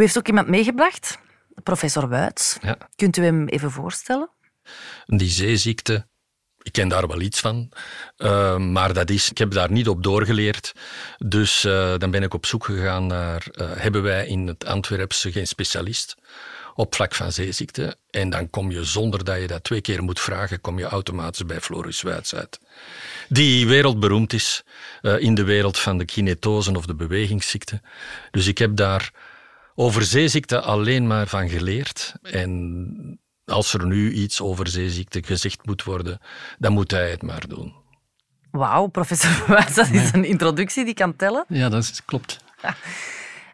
Heeft 0.01 0.17
ook 0.17 0.27
iemand 0.27 0.47
meegebracht, 0.47 1.17
professor 1.63 2.09
Wuits. 2.09 2.57
Ja. 2.61 2.77
Kunt 2.95 3.17
u 3.17 3.23
hem 3.23 3.47
even 3.47 3.71
voorstellen? 3.71 4.29
Die 5.05 5.29
zeeziekte, 5.29 6.07
ik 6.61 6.71
ken 6.71 6.87
daar 6.87 7.07
wel 7.07 7.21
iets 7.21 7.39
van, 7.39 7.71
uh, 8.17 8.57
maar 8.57 8.93
dat 8.93 9.09
is, 9.09 9.29
ik 9.29 9.37
heb 9.37 9.51
daar 9.51 9.71
niet 9.71 9.87
op 9.87 10.03
doorgeleerd. 10.03 10.73
Dus 11.17 11.65
uh, 11.65 11.93
dan 11.97 12.11
ben 12.11 12.23
ik 12.23 12.33
op 12.33 12.45
zoek 12.45 12.65
gegaan 12.65 13.07
naar, 13.07 13.45
uh, 13.51 13.67
hebben 13.73 14.03
wij 14.03 14.27
in 14.27 14.47
het 14.47 14.65
Antwerpse 14.65 15.31
geen 15.31 15.47
specialist 15.47 16.15
op 16.75 16.95
vlak 16.95 17.15
van 17.15 17.31
zeeziekte? 17.31 17.95
En 18.09 18.29
dan 18.29 18.49
kom 18.49 18.71
je, 18.71 18.83
zonder 18.83 19.23
dat 19.23 19.39
je 19.39 19.47
dat 19.47 19.63
twee 19.63 19.81
keer 19.81 20.03
moet 20.03 20.19
vragen, 20.19 20.61
kom 20.61 20.79
je 20.79 20.85
automatisch 20.85 21.45
bij 21.45 21.61
Floris 21.61 22.01
Wuits 22.01 22.35
uit. 22.35 22.59
Die 23.29 23.67
wereldberoemd 23.67 24.33
is 24.33 24.63
in 25.01 25.35
de 25.35 25.43
wereld 25.43 25.79
van 25.79 25.97
de 25.97 26.05
kinetosen 26.05 26.75
of 26.75 26.85
de 26.85 26.95
bewegingsziekte. 26.95 27.81
Dus 28.31 28.47
ik 28.47 28.57
heb 28.57 28.75
daar 28.75 29.11
over 29.75 30.03
zeeziekte 30.03 30.61
alleen 30.61 31.07
maar 31.07 31.27
van 31.27 31.49
geleerd. 31.49 32.13
En 32.21 33.19
als 33.45 33.73
er 33.73 33.85
nu 33.85 34.11
iets 34.11 34.41
over 34.41 34.67
zeeziekte 34.67 35.23
gezegd 35.23 35.65
moet 35.65 35.83
worden, 35.83 36.19
dan 36.57 36.73
moet 36.73 36.91
hij 36.91 37.11
het 37.11 37.21
maar 37.21 37.47
doen. 37.47 37.73
Wauw, 38.51 38.87
professor 38.87 39.43
Wijs, 39.47 39.73
dat 39.73 39.89
is 39.89 40.13
een 40.13 40.25
introductie 40.25 40.85
die 40.85 40.93
kan 40.93 41.15
tellen. 41.15 41.45
Ja, 41.47 41.69
dat 41.69 41.83
is, 41.83 42.05
klopt. 42.05 42.39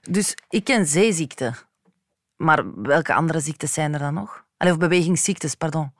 Dus 0.09 0.35
ik 0.49 0.63
ken 0.63 0.85
zeeziekte. 0.85 1.53
Maar 2.35 2.81
welke 2.81 3.13
andere 3.13 3.39
ziektes 3.39 3.73
zijn 3.73 3.93
er 3.93 3.99
dan 3.99 4.13
nog? 4.13 4.45
Allee, 4.57 4.73
of 4.73 4.79
bewegingsziektes, 4.79 5.55
pardon. 5.55 5.91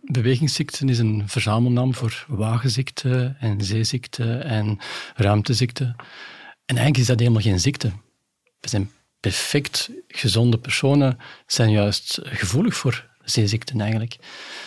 Bewegingsziekten 0.00 0.88
is 0.88 0.98
een 0.98 1.22
verzamelnaam 1.26 1.94
voor 1.94 2.24
wagenziekte 2.28 3.36
en 3.38 3.64
zeeziekte 3.64 4.38
en 4.38 4.78
ruimteziekte. 5.14 5.84
En 6.64 6.76
eigenlijk 6.76 6.98
is 6.98 7.06
dat 7.06 7.18
helemaal 7.18 7.42
geen 7.42 7.60
ziekte. 7.60 7.92
We 8.60 8.68
zijn 8.68 8.90
perfect 9.20 9.90
gezonde 10.08 10.58
personen, 10.58 11.18
zijn 11.46 11.70
juist 11.70 12.20
gevoelig 12.22 12.76
voor 12.76 13.06
zeeziekten 13.24 13.80
eigenlijk. 13.80 14.12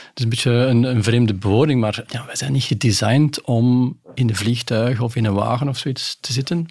Het 0.09 0.17
is 0.17 0.23
een 0.23 0.29
beetje 0.29 0.51
een, 0.51 0.83
een 0.83 1.03
vreemde 1.03 1.33
bewoording, 1.33 1.81
maar 1.81 2.03
ja, 2.07 2.25
wij 2.25 2.35
zijn 2.35 2.51
niet 2.51 2.63
gedesigned 2.63 3.41
om 3.41 3.97
in 4.13 4.29
een 4.29 4.35
vliegtuig 4.35 5.01
of 5.01 5.15
in 5.15 5.25
een 5.25 5.33
wagen 5.33 5.67
of 5.67 5.77
zoiets 5.77 6.17
te 6.21 6.33
zitten. 6.33 6.65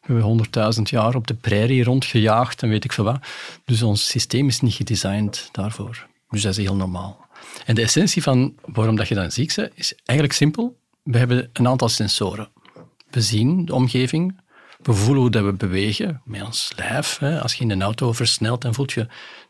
We 0.00 0.12
hebben 0.12 0.24
honderdduizend 0.24 0.90
jaar 0.90 1.14
op 1.14 1.26
de 1.26 1.34
prairie 1.34 1.84
rondgejaagd 1.84 2.62
en 2.62 2.68
weet 2.68 2.84
ik 2.84 2.92
veel 2.92 3.04
wat. 3.04 3.26
Dus 3.64 3.82
ons 3.82 4.08
systeem 4.08 4.48
is 4.48 4.60
niet 4.60 4.74
gedesigned 4.74 5.48
daarvoor. 5.52 6.06
Dus 6.28 6.42
dat 6.42 6.50
is 6.58 6.64
heel 6.64 6.76
normaal. 6.76 7.26
En 7.64 7.74
de 7.74 7.82
essentie 7.82 8.22
van 8.22 8.54
waarom 8.64 8.96
dat 8.96 9.08
je 9.08 9.14
dan 9.14 9.30
ziek 9.30 9.54
bent, 9.54 9.72
is 9.74 9.94
eigenlijk 10.04 10.38
simpel. 10.38 10.78
We 11.02 11.18
hebben 11.18 11.50
een 11.52 11.68
aantal 11.68 11.88
sensoren. 11.88 12.48
We 13.10 13.20
zien 13.20 13.64
de 13.64 13.74
omgeving, 13.74 14.40
we 14.86 14.92
voelen 14.92 15.22
hoe 15.22 15.30
dat 15.30 15.44
we 15.44 15.52
bewegen 15.52 16.20
met 16.24 16.42
ons 16.42 16.72
lijf. 16.76 17.22
Als 17.22 17.54
je 17.54 17.64
in 17.64 17.70
een 17.70 17.82
auto 17.82 18.12
versnelt, 18.12 18.62
dan 18.62 18.74
voelt 18.74 18.92
je 18.92 19.06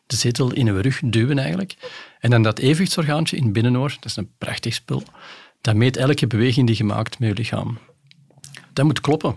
de 0.07 0.17
zetel 0.17 0.53
in 0.53 0.67
je 0.67 0.81
rug 0.81 1.01
duwen 1.05 1.39
eigenlijk. 1.39 1.77
En 2.21 2.31
dan 2.31 2.43
dat 2.43 2.59
evenwichtsorgaantje 2.59 3.37
in 3.37 3.43
het 3.43 3.53
binnenoor, 3.53 3.89
dat 3.89 4.05
is 4.05 4.17
een 4.17 4.31
prachtig 4.39 4.75
spul, 4.75 5.03
dat 5.61 5.75
meet 5.75 5.97
elke 5.97 6.27
beweging 6.27 6.67
die 6.67 6.77
je 6.77 6.85
maakt 6.85 7.19
met 7.19 7.29
je 7.29 7.35
lichaam. 7.35 7.79
Dat 8.73 8.85
moet 8.85 9.01
kloppen. 9.01 9.37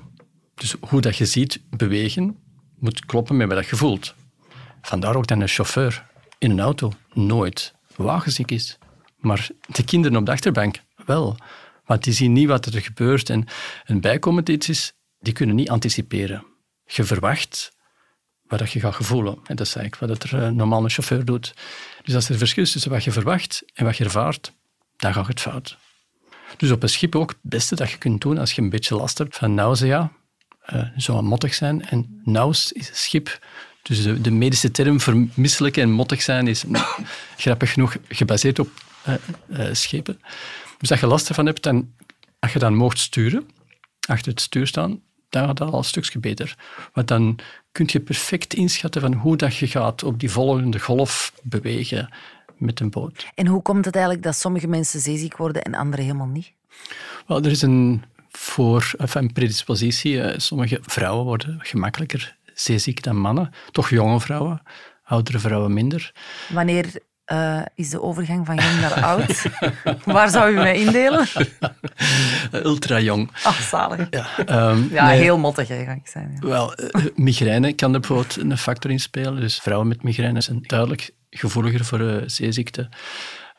Dus 0.55 0.75
hoe 0.79 1.01
dat 1.01 1.17
je 1.17 1.25
ziet 1.25 1.61
bewegen, 1.69 2.37
moet 2.79 3.05
kloppen 3.05 3.37
met 3.37 3.53
wat 3.53 3.67
je 3.67 3.75
voelt. 3.75 4.13
Vandaar 4.81 5.15
ook 5.15 5.27
dat 5.27 5.39
een 5.39 5.47
chauffeur 5.47 6.05
in 6.37 6.51
een 6.51 6.59
auto 6.59 6.91
nooit 7.13 7.73
wagenziek 7.95 8.51
is. 8.51 8.77
Maar 9.17 9.49
de 9.67 9.83
kinderen 9.83 10.17
op 10.17 10.25
de 10.25 10.31
achterbank 10.31 10.81
wel. 11.05 11.37
Want 11.85 12.03
die 12.03 12.13
zien 12.13 12.33
niet 12.33 12.47
wat 12.47 12.65
er 12.65 12.81
gebeurt. 12.81 13.29
En 13.29 13.45
een 13.85 14.01
bijkomend 14.01 14.49
iets 14.49 14.69
is, 14.69 14.93
die 15.19 15.33
kunnen 15.33 15.55
niet 15.55 15.69
anticiperen. 15.69 16.45
Je 16.85 17.03
verwacht 17.03 17.77
wat 18.57 18.71
je 18.71 18.79
gaat 18.79 18.95
gevoelen. 18.95 19.37
En 19.45 19.55
dat 19.55 19.67
is 19.67 19.75
eigenlijk 19.75 20.11
wat 20.11 20.31
er 20.31 20.53
normaal 20.53 20.83
een 20.83 20.89
chauffeur 20.89 21.25
doet. 21.25 21.53
Dus 22.03 22.15
als 22.15 22.29
er 22.29 22.37
verschil 22.37 22.63
is 22.63 22.71
tussen 22.71 22.91
wat 22.91 23.03
je 23.03 23.11
verwacht 23.11 23.63
en 23.73 23.85
wat 23.85 23.97
je 23.97 24.03
ervaart, 24.03 24.53
dan 24.97 25.13
gaat 25.13 25.27
het 25.27 25.41
fout. 25.41 25.77
Dus 26.57 26.71
op 26.71 26.83
een 26.83 26.89
schip 26.89 27.15
ook 27.15 27.29
het 27.29 27.39
beste 27.41 27.75
dat 27.75 27.91
je 27.91 27.97
kunt 27.97 28.21
doen 28.21 28.37
als 28.37 28.53
je 28.53 28.61
een 28.61 28.69
beetje 28.69 28.95
last 28.95 29.17
hebt 29.17 29.37
van 29.37 29.53
nausea, 29.53 30.11
uh, 30.73 30.87
zou 30.95 31.21
mottig 31.21 31.53
zijn. 31.53 31.85
En 31.85 32.21
naus 32.23 32.71
is 32.71 33.03
schip. 33.03 33.39
Dus 33.81 34.03
de, 34.21 34.31
medische 34.31 34.71
term 34.71 35.01
voor 35.01 35.27
misselijk 35.33 35.77
en 35.77 35.91
mottig 35.91 36.21
zijn 36.21 36.47
is 36.47 36.63
grappig 37.37 37.73
genoeg 37.73 37.97
gebaseerd 38.07 38.59
op 38.59 38.69
uh, 39.47 39.69
schepen. 39.71 40.21
Dus 40.77 40.91
als 40.91 40.99
je 40.99 41.07
last 41.07 41.29
ervan 41.29 41.45
hebt, 41.45 41.63
dan, 41.63 41.93
als 42.39 42.53
je 42.53 42.59
dan 42.59 42.75
mocht 42.75 42.99
sturen, 42.99 43.49
achter 44.07 44.31
het 44.31 44.41
stuur 44.41 44.67
staan, 44.67 45.01
dan 45.29 45.45
gaat 45.45 45.57
dat 45.57 45.71
al 45.71 45.77
een 45.77 45.83
stukje 45.83 46.19
beter. 46.19 46.57
Want 46.93 47.07
dan 47.07 47.39
kun 47.71 47.87
je 47.91 47.99
perfect 47.99 48.53
inschatten 48.53 49.01
van 49.01 49.13
hoe 49.13 49.37
dat 49.37 49.55
je 49.55 49.67
gaat 49.67 50.03
op 50.03 50.19
die 50.19 50.31
volgende 50.31 50.79
golf 50.79 51.33
bewegen 51.43 52.13
met 52.57 52.79
een 52.79 52.89
boot. 52.89 53.27
En 53.35 53.47
hoe 53.47 53.61
komt 53.61 53.85
het 53.85 53.95
eigenlijk 53.95 54.25
dat 54.25 54.35
sommige 54.35 54.67
mensen 54.67 54.99
zeeziek 54.99 55.37
worden 55.37 55.63
en 55.63 55.73
anderen 55.73 56.05
helemaal 56.05 56.27
niet? 56.27 56.51
Wel, 57.27 57.37
er 57.37 57.51
is 57.51 57.61
een, 57.61 58.03
voor, 58.29 58.91
een 58.97 59.33
predispositie. 59.33 60.39
Sommige 60.39 60.79
vrouwen 60.81 61.25
worden 61.25 61.59
gemakkelijker 61.61 62.37
zeeziek 62.53 63.03
dan 63.03 63.17
mannen. 63.17 63.53
Toch 63.71 63.89
jonge 63.89 64.19
vrouwen, 64.19 64.61
oudere 65.03 65.39
vrouwen 65.39 65.73
minder. 65.73 66.13
Wanneer 66.53 67.01
uh, 67.31 67.61
is 67.75 67.89
de 67.89 68.01
overgang 68.01 68.45
van 68.45 68.55
jong 68.55 68.79
naar 68.79 69.03
oud? 69.03 69.45
Waar 70.05 70.29
zou 70.29 70.51
u 70.51 70.55
mij 70.55 70.75
indelen? 70.75 71.27
Ultra 72.69 72.99
jong. 72.99 73.31
Ach, 73.43 73.61
zalig. 73.61 74.07
Ja, 74.09 74.27
um, 74.71 74.89
ja 74.91 75.05
nee. 75.05 75.19
heel 75.19 75.37
mottig 75.37 75.67
ga 75.67 75.73
ik 75.73 76.07
zijn. 76.07 76.37
Ja. 76.41 76.47
Wel, 76.47 76.73
uh, 76.79 77.05
migraine 77.15 77.73
kan 77.73 77.93
er 77.93 77.99
bijvoorbeeld 77.99 78.37
een 78.37 78.57
factor 78.57 78.91
in 78.91 78.99
spelen. 78.99 79.39
Dus 79.39 79.59
vrouwen 79.59 79.87
met 79.87 80.03
migraine 80.03 80.41
zijn 80.41 80.59
duidelijk 80.61 81.11
gevoeliger 81.29 81.85
voor 81.85 81.99
uh, 81.99 82.21
zeeziekte. 82.25 82.89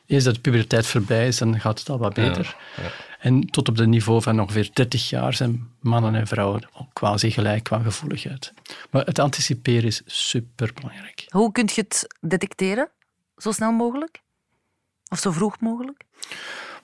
Eens 0.07 0.25
dat 0.25 0.35
de 0.35 0.41
puberteit 0.41 0.87
voorbij 0.87 1.27
is, 1.27 1.39
dan 1.39 1.61
gaat 1.61 1.79
het 1.79 1.91
al 1.91 1.99
wat 1.99 2.15
beter. 2.15 2.57
Ja, 2.77 2.83
ja. 2.83 2.91
En 3.21 3.41
tot 3.41 3.69
op 3.69 3.77
het 3.77 3.89
niveau 3.89 4.23
van 4.23 4.41
ongeveer 4.41 4.71
30 4.73 5.09
jaar 5.09 5.35
zijn 5.35 5.69
mannen 5.81 6.15
en 6.15 6.27
vrouwen 6.27 6.69
quasi 6.93 7.31
gelijk 7.31 7.65
qua 7.65 7.79
gevoeligheid. 7.79 8.53
Maar 8.91 9.05
het 9.05 9.19
anticiperen 9.19 9.85
is 9.85 10.03
superbelangrijk. 10.07 11.25
Hoe 11.29 11.53
kun 11.53 11.69
je 11.75 11.81
het 11.81 12.07
detecteren? 12.21 12.89
Zo 13.41 13.53
snel 13.53 13.73
mogelijk? 13.73 14.21
Of 15.09 15.19
zo 15.19 15.31
vroeg 15.31 15.61
mogelijk? 15.61 16.05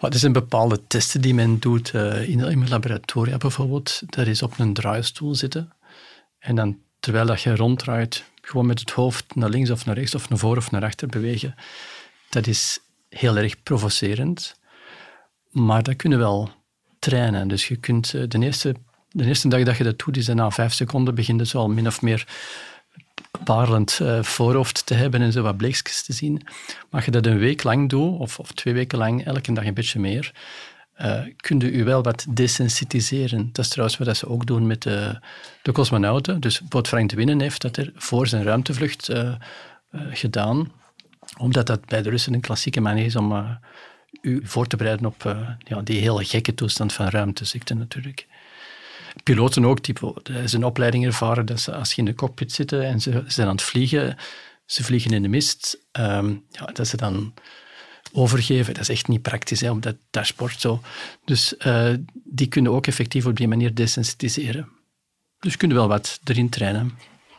Er 0.00 0.18
zijn 0.18 0.32
bepaalde 0.32 0.86
testen 0.86 1.20
die 1.20 1.34
men 1.34 1.58
doet 1.58 1.92
uh, 1.92 2.28
in, 2.28 2.40
in 2.40 2.68
laboratoria 2.68 3.36
bijvoorbeeld. 3.36 4.02
Dat 4.06 4.26
is 4.26 4.42
op 4.42 4.58
een 4.58 4.74
draaistoel 4.74 5.34
zitten. 5.34 5.72
En 6.38 6.54
dan, 6.54 6.78
terwijl 7.00 7.26
dat 7.26 7.42
je 7.42 7.56
ronddraait, 7.56 8.24
gewoon 8.40 8.66
met 8.66 8.80
het 8.80 8.90
hoofd 8.90 9.34
naar 9.34 9.48
links 9.48 9.70
of 9.70 9.84
naar 9.84 9.94
rechts 9.94 10.14
of 10.14 10.28
naar 10.28 10.38
voor 10.38 10.56
of 10.56 10.70
naar 10.70 10.84
achter 10.84 11.08
bewegen. 11.08 11.54
Dat 12.28 12.46
is 12.46 12.78
heel 13.08 13.36
erg 13.36 13.62
provocerend. 13.62 14.58
Maar 15.50 15.82
dat 15.82 15.96
kunnen 15.96 16.18
wel 16.18 16.50
trainen. 16.98 17.48
Dus 17.48 17.68
je 17.68 17.76
kunt 17.76 18.12
uh, 18.12 18.22
de, 18.28 18.38
eerste, 18.38 18.74
de 19.10 19.24
eerste 19.24 19.48
dag 19.48 19.62
dat 19.62 19.76
je 19.76 19.84
dat 19.84 19.98
doet, 19.98 20.16
is 20.16 20.26
na 20.26 20.50
vijf 20.50 20.72
seconden 20.72 21.14
begint 21.14 21.40
het 21.40 21.54
al 21.54 21.68
min 21.68 21.86
of 21.86 22.02
meer 22.02 22.26
parelend 23.44 23.98
uh, 24.02 24.22
voorhoofd 24.22 24.86
te 24.86 24.94
hebben 24.94 25.22
en 25.22 25.32
zo 25.32 25.42
wat 25.42 25.56
bleekjes 25.56 26.02
te 26.02 26.12
zien. 26.12 26.46
Als 26.90 27.04
je 27.04 27.10
dat 27.10 27.26
een 27.26 27.38
week 27.38 27.62
lang 27.62 27.88
doet, 27.88 28.18
of, 28.18 28.38
of 28.38 28.52
twee 28.52 28.74
weken 28.74 28.98
lang, 28.98 29.24
elke 29.24 29.52
dag 29.52 29.64
een 29.64 29.74
beetje 29.74 30.00
meer, 30.00 30.32
uh, 30.98 31.22
kun 31.36 31.58
je 31.58 31.76
je 31.76 31.84
wel 31.84 32.02
wat 32.02 32.26
desensitiseren. 32.28 33.48
Dat 33.52 33.64
is 33.64 33.70
trouwens 33.70 33.98
wat 33.98 34.16
ze 34.16 34.28
ook 34.28 34.46
doen 34.46 34.66
met 34.66 34.82
de, 34.82 35.20
de 35.62 35.72
cosmonauten. 35.72 36.40
Dus 36.40 36.52
bijvoorbeeld 36.52 36.88
Frank 36.88 37.10
de 37.10 37.16
Winnen 37.16 37.40
heeft 37.40 37.62
dat 37.62 37.76
er 37.76 37.92
voor 37.94 38.26
zijn 38.26 38.42
ruimtevlucht 38.42 39.10
uh, 39.10 39.34
gedaan, 39.90 40.72
omdat 41.38 41.66
dat 41.66 41.86
bij 41.86 42.02
de 42.02 42.10
Russen 42.10 42.34
een 42.34 42.40
klassieke 42.40 42.80
manier 42.80 43.04
is 43.04 43.16
om 43.16 43.58
u 44.20 44.40
voor 44.44 44.66
te 44.66 44.76
bereiden 44.76 45.06
op 45.06 45.36
ja, 45.58 45.82
die 45.82 46.00
hele 46.00 46.24
gekke 46.24 46.54
toestand 46.54 46.92
van 46.92 47.08
ruimteziekte 47.08 47.74
natuurlijk 47.74 48.26
piloten 49.22 49.64
ook, 49.64 49.84
die 49.84 49.94
is 50.42 50.52
een 50.52 50.64
opleiding 50.64 51.04
ervaren 51.04 51.46
dat 51.46 51.60
ze 51.60 51.74
als 51.74 51.92
je 51.92 51.96
in 51.96 52.04
de 52.04 52.14
cockpit 52.14 52.52
zitten 52.52 52.84
en 52.84 53.00
ze, 53.00 53.24
zijn 53.26 53.48
aan 53.48 53.54
het 53.54 53.64
vliegen, 53.64 54.16
ze 54.66 54.84
vliegen 54.84 55.10
in 55.10 55.22
de 55.22 55.28
mist, 55.28 55.78
um, 55.92 56.44
ja, 56.50 56.64
dat 56.64 56.86
ze 56.86 56.96
dan 56.96 57.34
overgeven. 58.12 58.74
Dat 58.74 58.82
is 58.82 58.88
echt 58.88 59.08
niet 59.08 59.22
praktisch 59.22 59.60
hè, 59.60 59.70
op 59.70 59.82
dat 59.82 59.96
dashboard 60.10 60.60
zo. 60.60 60.80
Dus 61.24 61.54
uh, 61.66 61.92
die 62.12 62.46
kunnen 62.46 62.72
ook 62.72 62.86
effectief 62.86 63.26
op 63.26 63.36
die 63.36 63.48
manier 63.48 63.74
desensitiseren. 63.74 64.68
Dus 65.38 65.56
kunnen 65.56 65.76
wel 65.76 65.88
wat 65.88 66.20
erin 66.24 66.48
trainen. 66.48 66.86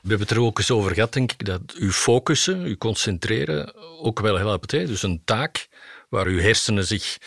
We 0.01 0.13
hebben 0.13 0.27
het 0.27 0.37
er 0.37 0.43
ook 0.43 0.57
eens 0.57 0.71
over 0.71 0.93
gehad, 0.93 1.13
denk 1.13 1.31
ik, 1.31 1.45
dat 1.45 1.73
uw 1.73 1.91
focussen, 1.91 2.59
uw 2.59 2.77
concentreren 2.77 3.75
ook 4.01 4.19
wel 4.19 4.37
helpt. 4.37 4.71
Hè? 4.71 4.85
Dus 4.85 5.03
een 5.03 5.21
taak 5.25 5.66
waar 6.09 6.25
uw 6.25 6.39
hersenen 6.39 6.85
zich 6.85 7.17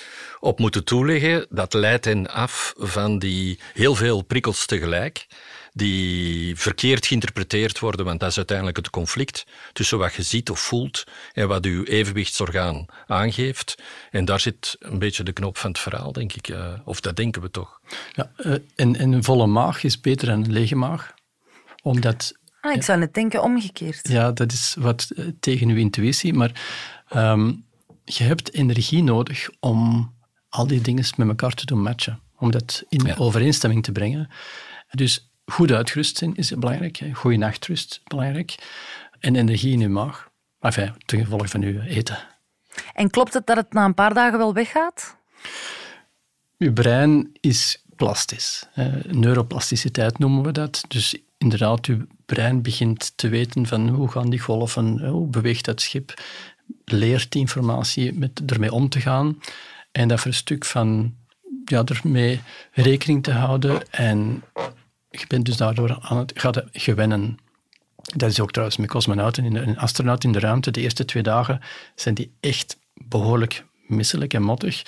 op 0.41 0.59
moeten 0.59 0.85
toeleggen, 0.85 1.47
dat 1.51 1.73
leidt 1.73 2.05
hen 2.05 2.31
af 2.31 2.73
van 2.77 3.19
die 3.19 3.59
heel 3.73 3.95
veel 3.95 4.23
prikkels 4.23 4.67
tegelijk. 4.67 5.27
die 5.73 6.57
verkeerd 6.57 7.07
geïnterpreteerd 7.07 7.79
worden, 7.79 8.05
want 8.05 8.21
dat 8.21 8.31
is 8.31 8.37
uiteindelijk 8.37 8.77
het 8.77 8.91
conflict 8.91 9.47
tussen 9.73 9.99
wat 9.99 10.15
je 10.15 10.23
ziet 10.23 10.51
of 10.51 10.61
voelt 10.61 11.05
en 11.33 11.49
wat 11.49 11.65
je 11.65 11.89
evenwichtsorgaan 11.89 12.87
aangeeft. 13.07 13.75
En 14.11 14.25
daar 14.25 14.41
zit 14.41 14.77
een 14.79 14.99
beetje 14.99 15.23
de 15.23 15.33
knop 15.33 15.59
van 15.59 15.71
het 15.71 15.79
verhaal, 15.79 16.13
denk 16.13 16.33
ik. 16.33 16.49
Uh, 16.49 16.73
of 16.85 17.01
dat 17.01 17.17
denken 17.17 17.43
we 17.43 17.51
toch. 17.51 17.81
Ja, 18.13 18.31
uh, 18.37 18.55
en, 18.75 19.01
een 19.01 19.25
volle 19.25 19.47
maag 19.47 19.85
is 19.85 20.01
beter 20.01 20.27
dan 20.27 20.45
een 20.45 20.53
lege 20.53 20.77
maag. 20.77 21.15
Omdat... 21.83 22.39
Ah, 22.61 22.75
ik 22.75 22.83
zou 22.83 22.99
net 22.99 23.15
denken 23.15 23.43
omgekeerd. 23.43 24.09
Ja, 24.09 24.33
dat 24.33 24.53
is 24.53 24.77
wat 24.79 25.09
tegen 25.41 25.69
uw 25.69 25.77
intuïtie. 25.77 26.33
Maar 26.33 26.63
um, 27.15 27.65
je 28.17 28.25
hebt 28.25 28.55
energie 28.55 29.03
nodig 29.03 29.49
om 29.61 30.13
al 30.49 30.67
die 30.67 30.81
dingen 30.81 31.05
met 31.17 31.29
elkaar 31.29 31.55
te 31.55 31.67
doen 31.67 31.83
matchen. 31.83 32.21
Om 32.39 32.51
dat 32.51 32.85
in 32.89 33.05
ja. 33.05 33.17
overeenstemming 33.17 33.83
te 33.83 33.93
brengen. 33.93 34.31
Dus 34.91 35.31
goed 35.45 35.73
uitgerust 35.73 36.17
zijn 36.17 36.35
is 36.35 36.51
belangrijk. 36.51 37.03
Goede 37.13 37.37
nachtrust 37.37 38.01
belangrijk. 38.05 38.55
En 39.21 39.37
energie 39.37 39.73
in 39.73 39.81
je 39.81 39.89
maag. 39.89 40.31
Enfin, 40.61 40.95
ten 41.07 41.19
gevolge 41.19 41.49
van 41.49 41.61
je 41.61 41.89
eten. 41.89 42.19
En 42.95 43.11
klopt 43.11 43.35
het 43.35 43.47
dat 43.47 43.57
het 43.57 43.73
na 43.73 43.85
een 43.85 43.95
paar 43.95 44.15
dagen 44.15 44.39
wel 44.39 44.55
weggaat? 44.55 45.17
Je 46.57 46.73
brein 46.73 47.31
is 47.41 47.85
plastisch. 47.97 48.67
neuroplasticiteit 49.07 50.19
noemen 50.19 50.43
we 50.43 50.53
dat. 50.53 50.85
Dus 50.89 51.17
inderdaad, 51.39 51.87
je 51.87 52.07
brein 52.27 52.63
begint 52.63 53.13
te 53.17 53.29
weten 53.29 53.67
van 53.67 53.89
hoe 53.89 54.11
gaan 54.11 54.31
die 54.31 54.41
golven, 54.41 55.07
hoe 55.09 55.27
beweegt 55.27 55.65
dat 55.65 55.81
schip, 55.81 56.15
leert 56.85 57.33
die 57.33 57.41
informatie 57.41 58.13
met 58.13 58.43
ermee 58.47 58.73
om 58.73 58.89
te 58.89 59.01
gaan. 59.01 59.41
En 59.93 60.09
dat 60.09 60.19
voor 60.19 60.31
een 60.31 60.37
stuk 60.37 60.65
van 60.65 61.15
ja, 61.65 61.85
ermee 61.85 62.41
rekening 62.73 63.23
te 63.23 63.33
houden 63.33 63.91
en 63.91 64.43
je 65.11 65.25
bent 65.29 65.45
dus 65.47 65.57
daardoor 65.57 65.99
aan 66.01 66.17
het 66.17 66.33
gaat 66.35 66.65
gewennen. 66.73 67.39
Dat 68.17 68.31
is 68.31 68.41
ook 68.41 68.51
trouwens 68.51 68.79
met 68.79 68.89
cosmonauten 68.89 69.45
en 69.45 69.69
een 69.69 69.79
astronaut 69.79 70.25
in 70.25 70.33
de 70.33 70.39
ruimte. 70.39 70.71
De 70.71 70.81
eerste 70.81 71.05
twee 71.05 71.23
dagen 71.23 71.61
zijn 71.95 72.15
die 72.15 72.33
echt 72.41 72.79
behoorlijk 72.95 73.65
misselijk 73.87 74.35
en 74.35 74.43
mottig. 74.43 74.83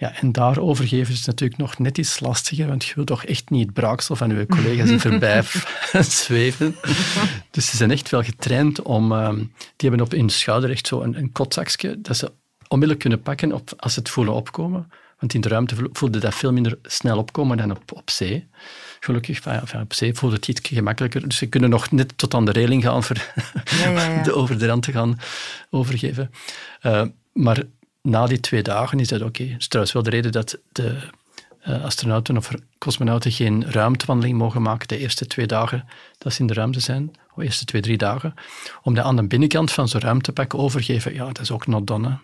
Ja, 0.00 0.14
en 0.20 0.32
daar 0.32 0.58
overgeven 0.58 1.14
is 1.14 1.24
natuurlijk 1.24 1.60
nog 1.60 1.78
net 1.78 1.98
iets 1.98 2.20
lastiger, 2.20 2.66
want 2.66 2.84
je 2.84 2.94
wilt 2.94 3.06
toch 3.06 3.24
echt 3.24 3.50
niet 3.50 3.64
het 3.64 3.74
braaksel 3.74 4.16
van 4.16 4.36
je 4.36 4.46
collega's 4.46 4.90
in 4.90 5.00
voorbij 5.00 5.42
zweven. 6.02 6.76
Dus 7.50 7.70
ze 7.70 7.76
zijn 7.76 7.90
echt 7.90 8.10
wel 8.10 8.22
getraind 8.22 8.82
om... 8.82 9.12
Um, 9.12 9.52
die 9.76 9.88
hebben 9.88 10.06
op 10.06 10.12
hun 10.12 10.28
schouder 10.28 10.70
echt 10.70 10.86
zo 10.86 11.02
een, 11.02 11.18
een 11.18 11.32
kotzakje 11.32 12.00
dat 12.00 12.16
ze 12.16 12.32
onmiddellijk 12.68 13.00
kunnen 13.00 13.22
pakken 13.22 13.52
op, 13.52 13.72
als 13.76 13.92
ze 13.92 13.98
het 13.98 14.08
voelen 14.08 14.34
opkomen. 14.34 14.90
Want 15.18 15.34
in 15.34 15.40
de 15.40 15.48
ruimte 15.48 15.88
voelde 15.92 16.18
dat 16.18 16.34
veel 16.34 16.52
minder 16.52 16.78
snel 16.82 17.18
opkomen 17.18 17.56
dan 17.56 17.70
op, 17.70 17.92
op 17.92 18.10
zee. 18.10 18.48
Gelukkig, 19.00 19.46
enfin, 19.46 19.80
op 19.80 19.94
zee 19.94 20.14
voelde 20.14 20.36
het 20.36 20.48
iets 20.48 20.60
gemakkelijker. 20.62 21.28
Dus 21.28 21.36
ze 21.36 21.46
kunnen 21.46 21.70
nog 21.70 21.90
net 21.90 22.18
tot 22.18 22.34
aan 22.34 22.44
de 22.44 22.52
reling 22.52 22.82
gaan 22.82 23.02
voor 23.02 23.16
ja, 23.82 23.90
ja, 23.90 24.08
ja. 24.08 24.22
de 24.22 24.34
over 24.34 24.58
de 24.58 24.66
rand 24.66 24.82
te 24.82 24.92
gaan 24.92 25.18
overgeven. 25.70 26.30
Uh, 26.82 27.02
maar 27.32 27.62
na 28.08 28.26
die 28.26 28.40
twee 28.40 28.62
dagen 28.62 29.00
is 29.00 29.08
dat 29.08 29.20
oké. 29.20 29.28
Okay. 29.28 29.48
Dat 29.48 29.60
is 29.60 29.68
trouwens 29.68 29.94
wel 29.94 30.02
de 30.02 30.10
reden 30.10 30.32
dat 30.32 30.58
de 30.72 30.96
uh, 31.68 31.84
astronauten 31.84 32.36
of 32.36 32.50
cosmonauten 32.78 33.32
geen 33.32 33.70
ruimtewandeling 33.70 34.38
mogen 34.38 34.62
maken 34.62 34.88
de 34.88 34.98
eerste 34.98 35.26
twee 35.26 35.46
dagen 35.46 35.88
dat 36.18 36.32
ze 36.32 36.40
in 36.40 36.46
de 36.46 36.54
ruimte 36.54 36.80
zijn, 36.80 37.12
de 37.34 37.44
eerste 37.44 37.64
twee, 37.64 37.82
drie 37.82 37.96
dagen. 37.96 38.34
Om 38.82 38.94
dat 38.94 39.04
aan 39.04 39.16
de 39.16 39.26
binnenkant 39.26 39.72
van 39.72 39.88
zo'n 39.88 40.00
ruimtepak 40.00 40.54
overgeven, 40.54 41.14
ja, 41.14 41.24
dat 41.24 41.40
is 41.40 41.50
ook 41.50 41.66
not 41.66 41.86
done. 41.86 42.18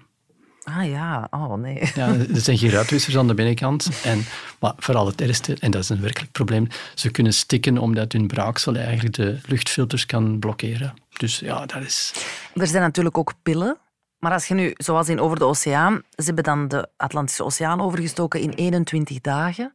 Ah 0.65 0.89
ja, 0.89 1.29
oh 1.31 1.55
nee. 1.55 1.91
Ja, 1.95 2.07
er 2.09 2.41
zijn 2.41 2.59
geen 2.59 2.71
ruitwissers 2.71 3.17
aan 3.17 3.27
de 3.27 3.35
binnenkant. 3.35 3.89
En, 4.05 4.25
maar 4.61 4.73
vooral 4.77 5.07
het 5.07 5.21
ergste, 5.21 5.57
en 5.61 5.71
dat 5.71 5.83
is 5.83 5.89
een 5.89 6.01
werkelijk 6.01 6.33
probleem, 6.33 6.69
ze 6.95 7.11
kunnen 7.11 7.33
stikken 7.33 7.79
omdat 7.79 8.13
hun 8.13 8.27
braaksel 8.27 8.77
eigenlijk 8.77 9.15
de 9.15 9.39
luchtfilters 9.47 10.07
kan 10.07 10.39
blokkeren. 10.39 10.95
Dus 11.17 11.39
ja, 11.39 11.67
dat 11.67 11.83
is... 11.83 12.15
Er 12.55 12.67
zijn 12.67 12.83
natuurlijk 12.83 13.19
ook 13.19 13.35
pillen. 13.43 13.77
Maar 14.25 14.33
als 14.33 14.49
je 14.49 14.55
nu, 14.55 14.73
zoals 14.77 15.09
in 15.09 15.21
Over 15.21 15.39
de 15.39 15.45
Oceaan, 15.45 16.03
ze 16.11 16.25
hebben 16.25 16.45
dan 16.45 16.69
de 16.69 16.89
Atlantische 16.97 17.45
Oceaan 17.45 17.81
overgestoken 17.81 18.41
in 18.41 18.51
21 18.51 19.21
dagen. 19.21 19.75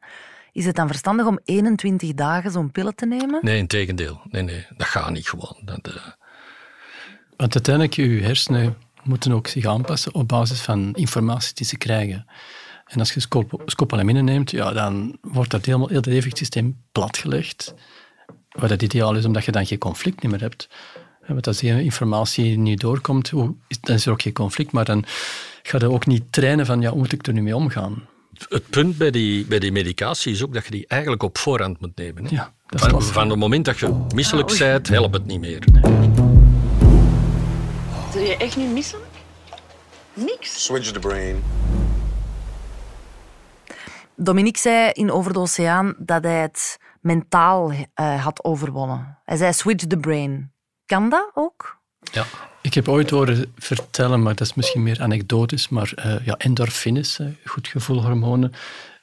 Is 0.52 0.66
het 0.66 0.76
dan 0.76 0.88
verstandig 0.88 1.26
om 1.26 1.40
21 1.44 2.14
dagen 2.14 2.52
zo'n 2.52 2.72
pillen 2.72 2.96
te 2.96 3.06
nemen? 3.06 3.40
Nee, 3.42 3.58
in 3.58 3.68
tegendeel. 3.68 4.22
Nee, 4.30 4.42
nee, 4.42 4.66
dat 4.78 4.88
gaat 4.88 5.10
niet 5.12 5.30
gewoon. 5.30 5.58
Dat, 5.62 5.88
uh... 5.88 5.94
Want 7.38 7.54
uiteindelijk, 7.54 7.96
je 7.96 8.24
hersenen 8.24 8.78
moeten 9.04 9.32
ook 9.32 9.48
zich 9.48 9.66
aanpassen 9.66 10.14
op 10.14 10.28
basis 10.28 10.62
van 10.62 10.94
informatie 10.94 11.56
die 11.56 11.66
ze 11.66 11.78
krijgen. 11.78 12.26
En 12.86 13.00
als 13.00 13.14
je 13.14 13.20
scopolamine 13.66 14.22
neemt, 14.22 14.52
ja, 14.52 14.72
dan 14.72 15.18
wordt 15.22 15.52
dat 15.52 15.66
helemaal, 15.66 15.88
heel 15.88 15.98
het 15.98 16.08
evenwichtsysteem 16.08 16.82
platgelegd. 16.92 17.74
Wat 18.50 18.70
het 18.70 18.82
ideaal 18.82 19.16
is, 19.16 19.26
omdat 19.26 19.46
je 19.46 19.52
dan 19.52 19.66
geen 19.66 19.78
conflict 19.78 20.24
meer 20.24 20.40
hebt. 20.40 20.70
Want 21.34 21.48
als 21.48 21.58
die 21.58 21.84
informatie 21.84 22.58
niet 22.58 22.80
doorkomt, 22.80 23.30
dan 23.30 23.58
is 23.84 24.06
er 24.06 24.12
ook 24.12 24.22
geen 24.22 24.34
conflict, 24.34 24.72
maar 24.72 24.86
dan 24.86 25.06
ga 25.64 25.78
je 25.78 25.92
ook 25.92 26.06
niet 26.06 26.32
trainen 26.32 26.66
van, 26.66 26.82
ja, 26.82 26.90
hoe 26.90 26.98
moet 26.98 27.12
ik 27.12 27.28
er 27.28 27.34
nu 27.34 27.42
mee 27.42 27.56
omgaan? 27.56 28.08
Het 28.50 28.70
punt 28.70 28.98
bij 28.98 29.12
die, 29.12 29.46
bij 29.46 29.60
die 29.60 29.72
medicatie 29.72 30.32
is 30.32 30.44
ook 30.44 30.54
dat 30.54 30.66
je 30.66 30.72
die 30.72 30.86
eigenlijk 30.88 31.24
op 31.24 31.38
voorhand 31.38 31.80
moet 31.80 31.96
nemen. 31.96 32.26
Hè? 32.26 32.36
Ja, 32.36 32.54
dat 32.66 32.82
van, 32.82 33.04
van, 33.04 33.30
het 33.30 33.40
moment 33.40 33.66
dat 33.66 33.80
je 33.80 34.06
misselijk 34.16 34.58
bent, 34.58 34.88
helpt 34.88 35.14
het 35.14 35.26
niet 35.26 35.40
meer. 35.40 35.64
Nee. 35.72 36.10
Zul 38.12 38.22
je 38.22 38.38
echt 38.38 38.58
niet 38.58 38.72
missen? 38.72 39.00
Niks. 40.14 40.64
Switch 40.64 40.92
the 40.92 41.00
brain. 41.00 41.44
Dominique 44.16 44.60
zei 44.60 44.92
in 44.92 45.12
Over 45.12 45.34
de 45.34 45.40
Oceaan 45.40 45.96
dat 45.98 46.24
hij 46.24 46.42
het 46.42 46.78
mentaal 47.02 47.72
uh, 47.72 48.24
had 48.24 48.44
overwonnen. 48.44 49.18
Hij 49.26 49.38
zei 49.38 49.54
switch 49.54 49.86
the 49.86 49.98
brain. 49.98 50.52
Kan 50.90 51.10
dat 51.10 51.32
ook? 51.34 51.78
Ja. 52.12 52.26
Ik 52.62 52.74
heb 52.74 52.88
ooit 52.88 53.10
horen 53.10 53.54
vertellen, 53.58 54.22
maar 54.24 54.36
dat 54.36 54.48
is 54.48 54.54
misschien 54.54 54.84
meer 54.84 55.02
anekdotisch, 55.02 55.70
maar 55.70 55.92
uh, 55.96 56.26
ja, 56.26 56.38
endorfines, 56.38 57.20
uh, 57.20 57.28
goed 57.46 57.68
gevoelhormonen, 57.68 58.54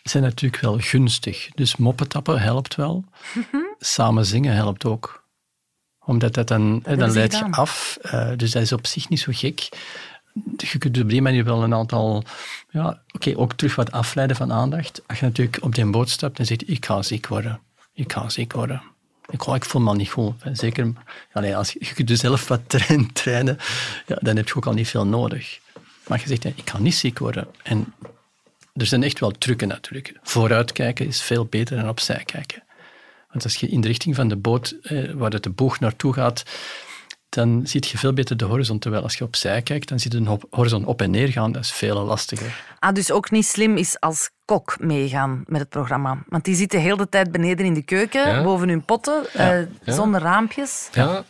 zijn 0.03 0.23
natuurlijk 0.23 0.63
wel 0.63 0.79
gunstig. 0.79 1.49
Dus 1.55 1.77
moppen 1.77 2.09
tappen 2.09 2.41
helpt 2.41 2.75
wel. 2.75 3.05
Samen 3.79 4.27
zingen 4.27 4.55
helpt 4.55 4.85
ook 4.85 5.25
omdat 6.05 6.35
dat 6.35 6.49
dan, 6.49 6.83
dan 6.83 7.13
leidt 7.13 7.39
je 7.39 7.51
af. 7.51 7.99
Uh, 8.03 8.31
dus 8.37 8.51
dat 8.51 8.63
is 8.63 8.73
op 8.73 8.87
zich 8.87 9.09
niet 9.09 9.21
zo 9.21 9.33
gek. 9.35 9.69
Je 10.57 10.79
kunt 10.79 10.99
op 10.99 11.09
die 11.09 11.23
manier 11.23 11.45
wel 11.45 11.63
een 11.63 11.75
aantal, 11.75 12.25
ja, 12.69 13.03
oké, 13.11 13.37
ook 13.37 13.53
terug 13.53 13.75
wat 13.75 13.93
afleiden 13.93 14.37
van 14.37 14.53
aandacht. 14.53 15.03
Als 15.07 15.19
je 15.19 15.25
natuurlijk 15.25 15.59
op 15.63 15.75
die 15.75 15.91
boot 15.91 16.09
stapt 16.09 16.39
en 16.39 16.47
zegt, 16.47 16.69
ik 16.69 16.87
ga 16.87 17.03
ziek 17.03 17.27
worden. 17.27 17.61
Ik 17.93 18.13
ga 18.13 18.29
ziek 18.29 18.53
worden. 18.53 18.83
Ik, 19.31 19.43
ik 19.43 19.65
voel 19.65 19.83
me 19.83 19.95
niet 19.95 20.11
goed. 20.11 20.35
Zeker, 20.53 20.93
als 21.33 21.73
je, 21.73 21.93
je 21.97 22.05
jezelf 22.05 22.49
wat 22.49 22.61
trainen, 22.67 23.13
trainen 23.13 23.59
ja, 24.07 24.19
dan 24.21 24.37
heb 24.37 24.49
je 24.49 24.57
ook 24.57 24.67
al 24.67 24.73
niet 24.73 24.89
veel 24.89 25.07
nodig. 25.07 25.59
Maar 26.07 26.21
je 26.21 26.27
zegt, 26.27 26.45
ik 26.45 26.71
ga 26.71 26.79
niet 26.79 26.95
ziek 26.95 27.19
worden. 27.19 27.47
En 27.63 27.95
er 28.75 28.87
zijn 28.87 29.03
echt 29.03 29.19
wel 29.19 29.31
trucken 29.31 29.69
natuurlijk. 29.69 30.15
Vooruitkijken 30.23 31.07
is 31.07 31.23
veel 31.23 31.45
beter 31.45 31.77
dan 31.77 31.89
opzij 31.89 32.23
kijken. 32.25 32.63
Want 33.29 33.45
als 33.45 33.57
je 33.57 33.69
in 33.69 33.81
de 33.81 33.89
richting 33.89 34.15
van 34.15 34.29
de 34.29 34.37
boot, 34.37 34.77
eh, 34.83 35.11
waar 35.11 35.31
het 35.31 35.43
de 35.43 35.51
boeg 35.51 35.81
naartoe 35.81 36.13
gaat, 36.13 36.43
dan 37.29 37.67
zie 37.67 37.85
je 37.89 37.99
veel 37.99 38.13
beter 38.13 38.37
de 38.37 38.45
horizon. 38.45 38.79
Terwijl 38.79 39.03
als 39.03 39.17
je 39.17 39.25
opzij 39.25 39.63
kijkt, 39.63 39.89
dan 39.89 40.01
zie 40.01 40.15
je 40.15 40.23
de 40.23 40.39
horizon 40.51 40.85
op 40.85 41.03
en 41.03 41.11
neer 41.11 41.29
gaan. 41.29 41.53
Dat 41.53 41.63
is 41.63 41.73
veel 41.73 42.05
lastiger. 42.05 42.63
Ah, 42.79 42.95
dus 42.95 43.11
ook 43.11 43.31
niet 43.31 43.47
slim 43.47 43.77
is 43.77 44.01
als 44.01 44.31
kok 44.47 44.77
meegaan 44.81 45.45
met 45.47 45.61
het 45.61 45.69
programma. 45.69 46.19
Want 46.29 46.45
die 46.45 46.55
zitten 46.55 46.81
heel 46.81 46.97
de 46.97 47.09
tijd 47.09 47.33
beneden 47.33 47.67
in 47.67 47.75
de 47.75 47.83
keuken, 47.83 48.43
boven 48.43 48.69
hun 48.69 48.85
potten, 48.85 49.27
eh, 49.33 49.59
zonder 49.85 50.21
raampjes. 50.21 50.89
Ja, 50.93 51.25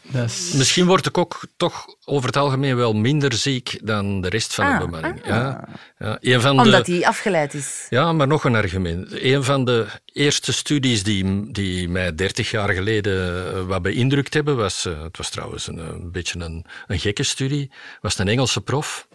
misschien 0.54 0.86
wordt 0.86 1.04
de 1.04 1.10
kok 1.10 1.40
toch 1.56 1.84
over 2.04 2.26
het 2.26 2.36
algemeen 2.36 2.76
wel 2.76 2.92
minder 2.92 3.32
ziek 3.32 3.80
dan 3.82 4.20
de 4.20 4.28
rest 4.28 4.54
van 4.54 4.66
de 4.66 4.72
ah, 4.72 4.78
bemanning. 4.78 5.22
Ah. 5.22 5.28
Ja. 5.28 5.64
Ja. 5.98 6.18
Een 6.20 6.40
van 6.40 6.60
Omdat 6.60 6.86
hij 6.86 7.06
afgeleid 7.06 7.54
is. 7.54 7.86
Ja, 7.88 8.12
maar 8.12 8.26
nog 8.26 8.44
een 8.44 8.54
argument. 8.54 9.22
Een 9.22 9.44
van 9.44 9.64
de 9.64 9.86
eerste 10.04 10.52
studies 10.52 11.02
die, 11.02 11.52
die 11.52 11.88
mij 11.88 12.14
dertig 12.14 12.50
jaar 12.50 12.68
geleden 12.68 13.46
eh, 13.54 13.66
wat 13.66 13.82
beïndrukt 13.82 14.34
hebben, 14.34 14.56
was, 14.56 14.86
uh, 14.86 15.02
het 15.02 15.16
was 15.16 15.30
trouwens 15.30 15.66
een, 15.66 15.78
een 15.78 16.10
beetje 16.12 16.40
een, 16.40 16.64
een 16.86 16.98
gekke 16.98 17.22
studie, 17.22 17.70
was 18.00 18.18
een 18.18 18.28
Engelse 18.28 18.60
prof. 18.60 19.08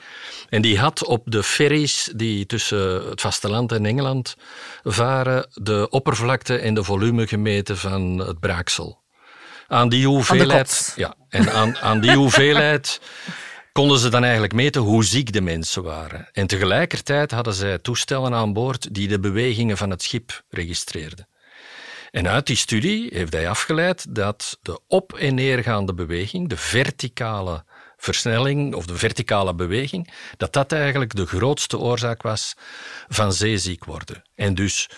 En 0.52 0.62
die 0.62 0.80
had 0.80 1.06
op 1.06 1.24
de 1.26 1.44
ferries 1.44 2.12
die 2.16 2.46
tussen 2.46 3.10
het 3.10 3.22
vasteland 3.22 3.72
en 3.72 3.86
Engeland 3.86 4.36
varen 4.84 5.48
de 5.54 5.90
oppervlakte 5.90 6.58
en 6.58 6.74
de 6.74 6.84
volume 6.84 7.28
gemeten 7.28 7.78
van 7.78 8.18
het 8.18 8.40
braaksel. 8.40 9.00
Aan 9.68 9.90
die 9.90 10.08
hoeveelheid, 10.08 10.94
ja, 10.96 11.16
en 11.30 11.52
aan, 11.54 11.78
aan 11.78 12.00
die 12.00 12.16
hoeveelheid 12.16 13.02
konden 13.72 14.00
ze 14.00 14.10
dan 14.10 14.24
eigenlijk 14.24 14.54
meten 14.54 14.82
hoe 14.82 15.06
ziek 15.06 15.34
de 15.34 15.42
mensen 15.42 15.84
waren. 15.84 16.30
En 16.32 16.48
tegelijkertijd 16.48 17.32
hadden 17.32 17.54
zij 17.54 17.78
toestellen 17.78 18.34
aan 18.34 18.54
boord 18.54 18.94
die 18.94 19.08
de 19.08 19.20
bewegingen 19.20 19.78
van 19.78 19.90
het 19.90 20.02
schip 20.02 20.44
registreerden. 20.50 21.28
En 22.12 22.28
uit 22.28 22.48
die 22.48 22.56
studie 22.56 23.10
heeft 23.14 23.34
hij 23.34 23.50
afgeleid 23.50 24.16
dat 24.16 24.58
de 24.62 24.80
op- 24.88 25.14
en 25.14 25.36
neergaande 25.36 25.94
beweging, 25.94 26.50
de 26.50 26.58
verticale 26.58 27.64
versnelling 28.02 28.76
of 28.76 28.86
de 28.86 28.98
verticale 28.98 29.56
beweging, 29.56 30.14
dat 30.38 30.54
dat 30.54 30.72
eigenlijk 30.72 31.16
de 31.16 31.26
grootste 31.26 31.78
oorzaak 31.78 32.22
was 32.22 32.54
van 33.08 33.34
zeeziek 33.34 33.86
worden. 33.86 34.22
En 34.36 34.56
dus 34.56 34.90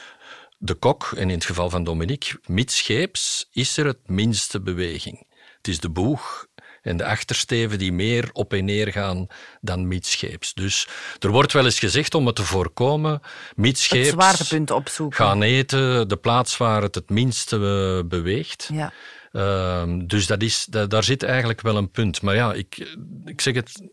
de 0.57 0.73
kok, 0.73 1.11
en 1.15 1.29
in 1.29 1.35
het 1.35 1.45
geval 1.45 1.69
van 1.69 1.83
Dominique, 1.83 2.39
midscheeps 2.45 3.49
is 3.51 3.77
er 3.77 3.85
het 3.85 3.99
minste 4.05 4.61
beweging. 4.61 5.25
Het 5.57 5.67
is 5.67 5.79
de 5.79 5.89
boeg 5.89 6.47
en 6.81 6.97
de 6.97 7.05
achtersteven 7.05 7.77
die 7.77 7.91
meer 7.91 8.29
op 8.33 8.53
en 8.53 8.65
neer 8.65 8.91
gaan 8.91 9.27
dan 9.61 9.87
midscheeps. 9.87 10.53
Dus 10.53 10.87
er 11.19 11.29
wordt 11.29 11.53
wel 11.53 11.65
eens 11.65 11.79
gezegd 11.79 12.15
om 12.15 12.25
het 12.25 12.35
te 12.35 12.43
voorkomen, 12.43 13.21
midscheeps 13.55 14.05
Het 14.05 14.19
zwaartepunt 14.19 14.71
opzoeken. 14.71 15.25
gaan 15.25 15.41
eten, 15.41 16.07
de 16.07 16.17
plaats 16.17 16.57
waar 16.57 16.81
het 16.81 16.95
het 16.95 17.09
minste 17.09 17.55
eh, 17.55 18.09
beweegt. 18.09 18.69
Ja. 18.73 18.93
Ehm, 19.33 20.07
dus 20.07 20.27
dat 20.27 20.41
is, 20.41 20.65
dat, 20.69 20.89
daar 20.89 21.03
zit 21.03 21.23
eigenlijk 21.23 21.61
wel 21.61 21.77
een 21.77 21.91
punt. 21.91 22.21
Maar 22.21 22.35
ja, 22.35 22.53
ik, 22.53 22.95
ik 23.25 23.41
zeg 23.41 23.55
het, 23.55 23.83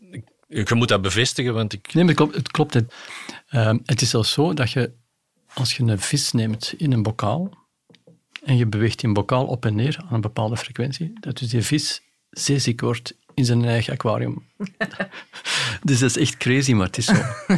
ik, 0.47 0.69
je 0.69 0.75
moet 0.75 0.87
dat 0.87 1.01
bevestigen, 1.01 1.53
want 1.53 1.73
ik... 1.73 1.93
Nee, 1.93 2.03
maar 2.03 2.13
het 2.13 2.17
klopt. 2.21 2.35
Het, 2.35 2.51
klopt, 2.51 2.73
het, 2.73 2.93
Ehm, 3.51 3.77
het 3.85 4.01
is 4.01 4.09
zelfs 4.09 4.31
zo 4.31 4.53
dat 4.53 4.71
je, 4.71 4.91
als 5.53 5.77
je 5.77 5.83
een 5.83 5.99
vis 5.99 6.31
neemt 6.31 6.73
in 6.77 6.91
een 6.91 7.03
bokaal 7.03 7.57
en 8.43 8.57
je 8.57 8.65
beweegt 8.65 8.99
die 8.99 9.11
bokaal 9.11 9.45
op 9.45 9.65
en 9.65 9.75
neer 9.75 9.97
aan 9.97 10.13
een 10.13 10.21
bepaalde 10.21 10.57
frequentie, 10.57 11.13
dat 11.19 11.37
dus 11.37 11.49
die 11.49 11.61
vis 11.61 12.01
zeeziek 12.29 12.81
wordt 12.81 13.15
in 13.33 13.45
zijn 13.45 13.65
eigen 13.65 13.93
aquarium. 13.93 14.45
dus 15.83 15.99
dat 15.99 16.09
is 16.09 16.17
echt 16.17 16.37
crazy, 16.37 16.73
maar 16.73 16.85
het 16.85 16.97
is 16.97 17.05
zo. 17.05 17.13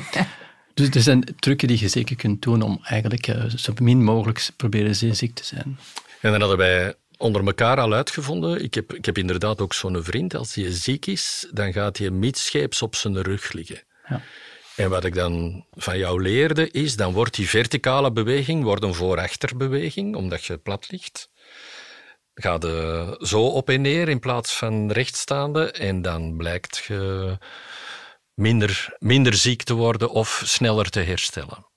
Dus 0.74 0.90
er 0.90 1.02
zijn 1.02 1.36
trucken 1.40 1.68
die 1.68 1.80
je 1.80 1.88
zeker 1.88 2.16
kunt 2.16 2.42
doen 2.42 2.62
om 2.62 2.80
eigenlijk 2.84 3.28
eh, 3.28 3.46
zo 3.46 3.74
min 3.82 4.04
mogelijk 4.04 4.50
proberen 4.58 4.96
zeeziek 4.96 5.36
te 5.36 5.46
zijn. 5.46 5.80
En 6.22 6.32
dan 6.32 6.40
hadden 6.40 6.58
wij 6.58 6.96
onder 7.24 7.46
elkaar 7.46 7.80
al 7.80 7.94
uitgevonden. 7.94 8.64
Ik 8.64 8.74
heb, 8.74 8.94
ik 8.94 9.06
heb 9.06 9.18
inderdaad 9.18 9.62
ook 9.62 9.74
zo'n 9.74 10.04
vriend. 10.04 10.36
Als 10.36 10.56
hij 10.56 10.72
ziek 10.72 11.06
is, 11.06 11.48
dan 11.52 11.74
gaat 11.74 11.98
hij 11.98 12.10
midscheeps 12.10 12.82
op 12.82 12.96
zijn 12.96 13.22
rug 13.22 13.52
liggen. 13.52 13.84
Ja. 14.08 14.22
En 14.76 14.90
wat 14.90 15.04
ik 15.04 15.14
dan 15.14 15.66
van 15.72 15.98
jou 15.98 16.22
leerde, 16.22 16.72
is 16.72 16.96
dan 16.96 17.14
wordt 17.14 17.36
die 17.36 17.50
verticale 17.50 18.12
beweging 18.12 18.64
wordt 18.64 18.84
een 18.84 18.94
voor-achterbeweging, 18.94 20.16
omdat 20.16 20.46
je 20.46 20.58
plat 20.58 20.92
ligt. 20.92 21.30
Ga 22.34 22.58
je 22.60 23.18
zo 23.20 23.46
op 23.46 23.70
en 23.70 23.82
neer 23.82 24.10
in 24.10 24.20
plaats 24.20 24.58
van 24.58 24.92
rechtstaande 24.92 25.72
en 25.72 26.02
dan 26.02 26.38
blijkt 26.38 26.84
je 26.88 27.38
minder, 28.34 28.96
minder 29.00 29.34
ziek 29.34 29.64
te 29.64 29.74
worden 29.74 30.10
of 30.10 30.42
sneller 30.46 30.90
te 30.90 31.00
herstellen. 31.00 31.72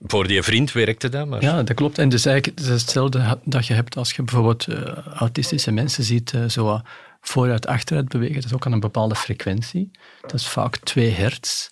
Voor 0.00 0.26
die 0.26 0.42
vriend 0.42 0.72
werkte 0.72 1.08
dat, 1.08 1.26
maar... 1.26 1.42
Ja, 1.42 1.62
dat 1.62 1.76
klopt. 1.76 1.98
En 1.98 2.08
dus 2.08 2.26
eigenlijk 2.26 2.58
het 2.58 2.68
is 2.68 2.82
hetzelfde 2.82 3.38
dat 3.44 3.66
je 3.66 3.74
hebt 3.74 3.96
als 3.96 4.12
je 4.12 4.22
bijvoorbeeld 4.22 4.68
uh, 4.68 4.78
autistische 5.14 5.72
mensen 5.72 6.04
ziet 6.04 6.32
uh, 6.32 6.48
zo 6.48 6.80
vooruit, 7.20 7.66
achteruit 7.66 8.08
bewegen. 8.08 8.34
Dat 8.34 8.44
is 8.44 8.52
ook 8.52 8.66
aan 8.66 8.72
een 8.72 8.80
bepaalde 8.80 9.14
frequentie. 9.14 9.90
Dat 10.20 10.34
is 10.34 10.46
vaak 10.46 10.76
2 10.76 11.10
hertz. 11.10 11.68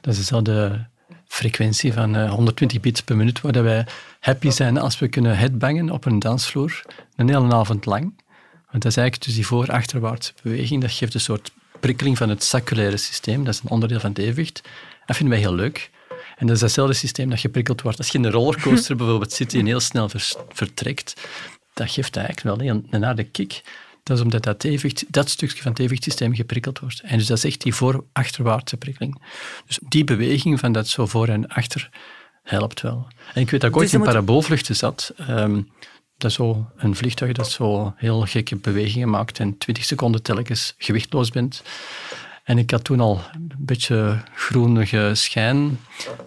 Dat 0.00 0.12
is 0.12 0.18
dezelfde 0.18 0.86
frequentie 1.26 1.92
van 1.92 2.16
uh, 2.16 2.30
120 2.30 2.80
beats 2.80 3.02
per 3.02 3.16
minuut, 3.16 3.40
waar 3.40 3.62
wij 3.62 3.86
happy 4.20 4.50
zijn 4.50 4.78
als 4.78 4.98
we 4.98 5.08
kunnen 5.08 5.38
headbangen 5.38 5.90
op 5.90 6.04
een 6.04 6.18
dansvloer 6.18 6.82
een 7.16 7.28
hele 7.28 7.54
avond 7.54 7.86
lang. 7.86 8.24
Want 8.70 8.82
dat 8.82 8.92
is 8.92 8.96
eigenlijk 8.96 9.24
dus 9.24 9.34
die 9.34 9.46
voor-achterwaartse 9.46 10.32
beweging. 10.42 10.80
Dat 10.80 10.90
geeft 10.90 11.14
een 11.14 11.20
soort 11.20 11.50
prikkeling 11.80 12.16
van 12.16 12.28
het 12.28 12.44
saculaire 12.44 12.96
systeem. 12.96 13.44
Dat 13.44 13.54
is 13.54 13.60
een 13.60 13.70
onderdeel 13.70 14.00
van 14.00 14.10
het 14.10 14.18
evenwicht. 14.18 14.60
Dat 15.06 15.16
vinden 15.16 15.34
wij 15.34 15.44
heel 15.46 15.54
leuk. 15.54 15.90
En 16.36 16.46
dat 16.46 16.54
is 16.54 16.60
datzelfde 16.60 16.94
systeem 16.94 17.30
dat 17.30 17.40
geprikkeld 17.40 17.82
wordt. 17.82 17.98
Als 17.98 18.08
je 18.08 18.18
in 18.18 18.24
een 18.24 18.30
rollercoaster 18.30 18.96
bijvoorbeeld 19.00 19.32
zit 19.32 19.50
die 19.50 19.64
heel 19.64 19.80
snel 19.80 20.10
vertrekt, 20.48 21.14
dat 21.74 21.90
geeft 21.90 22.16
eigenlijk 22.16 22.46
wel 22.46 22.68
een, 22.68 22.86
een 22.90 23.02
harde 23.02 23.24
kick. 23.24 23.62
Dat 24.02 24.16
is 24.16 24.22
omdat 24.22 24.42
dat, 24.42 24.64
evenwicht, 24.64 25.04
dat 25.08 25.30
stukje 25.30 25.62
van 25.62 25.70
het 25.70 25.80
evenwichtssysteem 25.80 26.34
geprikkeld 26.34 26.78
wordt. 26.78 27.00
En 27.00 27.18
dus 27.18 27.26
dat 27.26 27.36
is 27.36 27.44
echt 27.44 27.62
die 27.62 27.74
voor-achterwaartse 27.74 28.76
prikkeling. 28.76 29.22
Dus 29.66 29.78
die 29.88 30.04
beweging 30.04 30.60
van 30.60 30.72
dat 30.72 30.88
zo 30.88 31.06
voor 31.06 31.28
en 31.28 31.48
achter 31.48 31.90
helpt 32.42 32.80
wel. 32.80 33.06
En 33.34 33.40
ik 33.40 33.50
weet 33.50 33.60
dat 33.60 33.70
ik 33.70 33.76
ooit 33.76 33.84
dus 33.84 33.92
in 33.92 33.98
moet... 33.98 34.08
paraboolvluchten 34.08 34.76
zat. 34.76 35.14
Um, 35.30 35.70
dat 36.16 36.30
is 36.30 36.36
zo 36.36 36.70
een 36.76 36.96
vliegtuig 36.96 37.32
dat 37.32 37.50
zo 37.50 37.94
heel 37.96 38.20
gekke 38.20 38.56
bewegingen 38.56 39.10
maakt 39.10 39.38
en 39.38 39.58
20 39.58 39.84
seconden 39.84 40.22
telkens 40.22 40.74
gewichtloos 40.78 41.30
bent. 41.30 41.62
En 42.46 42.58
ik 42.58 42.70
had 42.70 42.84
toen 42.84 43.00
al 43.00 43.20
een 43.32 43.52
beetje 43.58 44.22
groenige 44.34 45.10
schijn. 45.14 45.78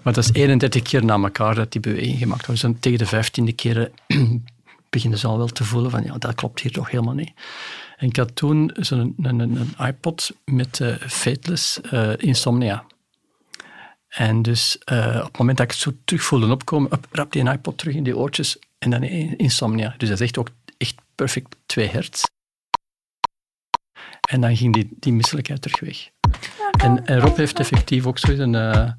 Maar 0.01 0.13
dat 0.13 0.23
is 0.23 0.33
31 0.33 0.81
keer 0.81 1.05
na 1.05 1.13
elkaar 1.13 1.55
dat 1.55 1.71
die 1.71 1.81
beweging 1.81 2.17
gemaakt 2.17 2.45
wordt. 2.45 2.61
Dus 2.61 2.73
tegen 2.79 2.97
de 2.97 3.51
15e 3.51 3.55
keer 3.55 3.91
beginnen 4.89 5.19
ze 5.19 5.27
al 5.27 5.37
wel 5.37 5.47
te 5.47 5.63
voelen 5.63 5.91
van 5.91 6.03
ja, 6.03 6.17
dat 6.17 6.35
klopt 6.35 6.59
hier 6.59 6.71
toch 6.71 6.91
helemaal 6.91 7.13
niet. 7.13 7.31
En 7.97 8.07
ik 8.07 8.15
had 8.15 8.35
toen 8.35 8.71
zo'n 8.73 9.13
een, 9.17 9.39
een, 9.39 9.55
een, 9.55 9.87
iPod 9.87 10.31
met 10.45 10.79
uh, 10.79 12.13
Insomnia. 12.17 12.85
En 14.07 14.41
dus 14.41 14.77
op 14.85 15.23
het 15.23 15.37
moment 15.37 15.57
dat 15.57 15.65
ik 15.65 15.71
het 15.71 15.81
zo 15.81 15.91
terug 16.05 16.23
voelde 16.23 16.51
opkomen, 16.51 16.93
up, 16.93 17.07
rap 17.11 17.31
die 17.31 17.51
iPod 17.51 17.77
terug 17.77 17.95
in 17.95 18.03
die 18.03 18.17
oortjes 18.17 18.57
en 18.77 18.89
dan 18.89 19.03
Insomnia. 19.37 19.93
Dus 19.97 20.09
dat 20.09 20.19
is 20.19 20.25
echt 20.25 20.37
ook 20.37 20.49
echt 20.77 20.95
perfect 21.15 21.55
2 21.65 21.87
hertz. 21.87 22.23
En 24.29 24.41
dan 24.41 24.57
ging 24.57 24.73
die, 24.73 24.89
die 24.99 25.13
misselijkheid 25.13 25.61
terug 25.61 25.79
weg. 25.79 26.09
En, 26.81 27.05
en 27.05 27.19
Rob 27.19 27.37
heeft 27.37 27.59
effectief 27.59 28.05
ook 28.05 28.17
zo 28.17 28.31
een, 28.31 28.53
uh, 28.53 28.91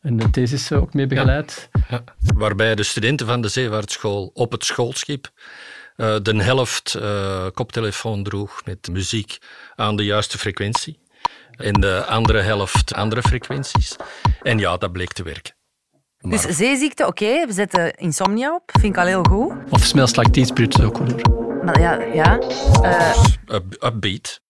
een 0.00 0.30
thesis 0.30 0.72
ook 0.72 0.94
mee 0.94 1.06
begeleid. 1.06 1.68
Ja, 1.72 1.84
ja. 1.88 2.04
Waarbij 2.34 2.74
de 2.74 2.82
studenten 2.82 3.26
van 3.26 3.40
de 3.40 3.48
zeevaartschool 3.48 4.30
op 4.34 4.52
het 4.52 4.64
schoolschip 4.64 5.30
uh, 5.96 6.16
de 6.22 6.42
helft 6.42 6.96
uh, 6.98 7.46
koptelefoon 7.54 8.22
droeg 8.22 8.62
met 8.64 8.88
muziek 8.92 9.38
aan 9.74 9.96
de 9.96 10.04
juiste 10.04 10.38
frequentie. 10.38 10.98
En 11.56 11.72
de 11.72 12.04
andere 12.04 12.40
helft 12.40 12.94
andere 12.94 13.22
frequenties. 13.22 13.96
En 14.42 14.58
ja, 14.58 14.76
dat 14.76 14.92
bleek 14.92 15.12
te 15.12 15.22
werken. 15.22 15.54
Maar... 16.20 16.30
Dus 16.30 16.56
zeeziekte, 16.56 17.06
oké, 17.06 17.24
okay, 17.24 17.46
we 17.46 17.52
zetten 17.52 17.94
insomnia 17.94 18.54
op, 18.54 18.70
vind 18.80 18.94
ik 18.94 19.00
al 19.00 19.06
heel 19.06 19.22
goed. 19.22 19.52
Of 19.70 19.84
smells 19.84 20.16
like 20.16 20.30
teen 20.30 20.46
spirit 20.46 20.78
is 20.78 20.84
ook 20.84 20.96
goed 20.96 21.28
Maar 21.64 21.80
ja, 21.80 22.02
ja. 22.02 22.38
Uh... 22.82 23.14
Upbeat. 23.80 24.40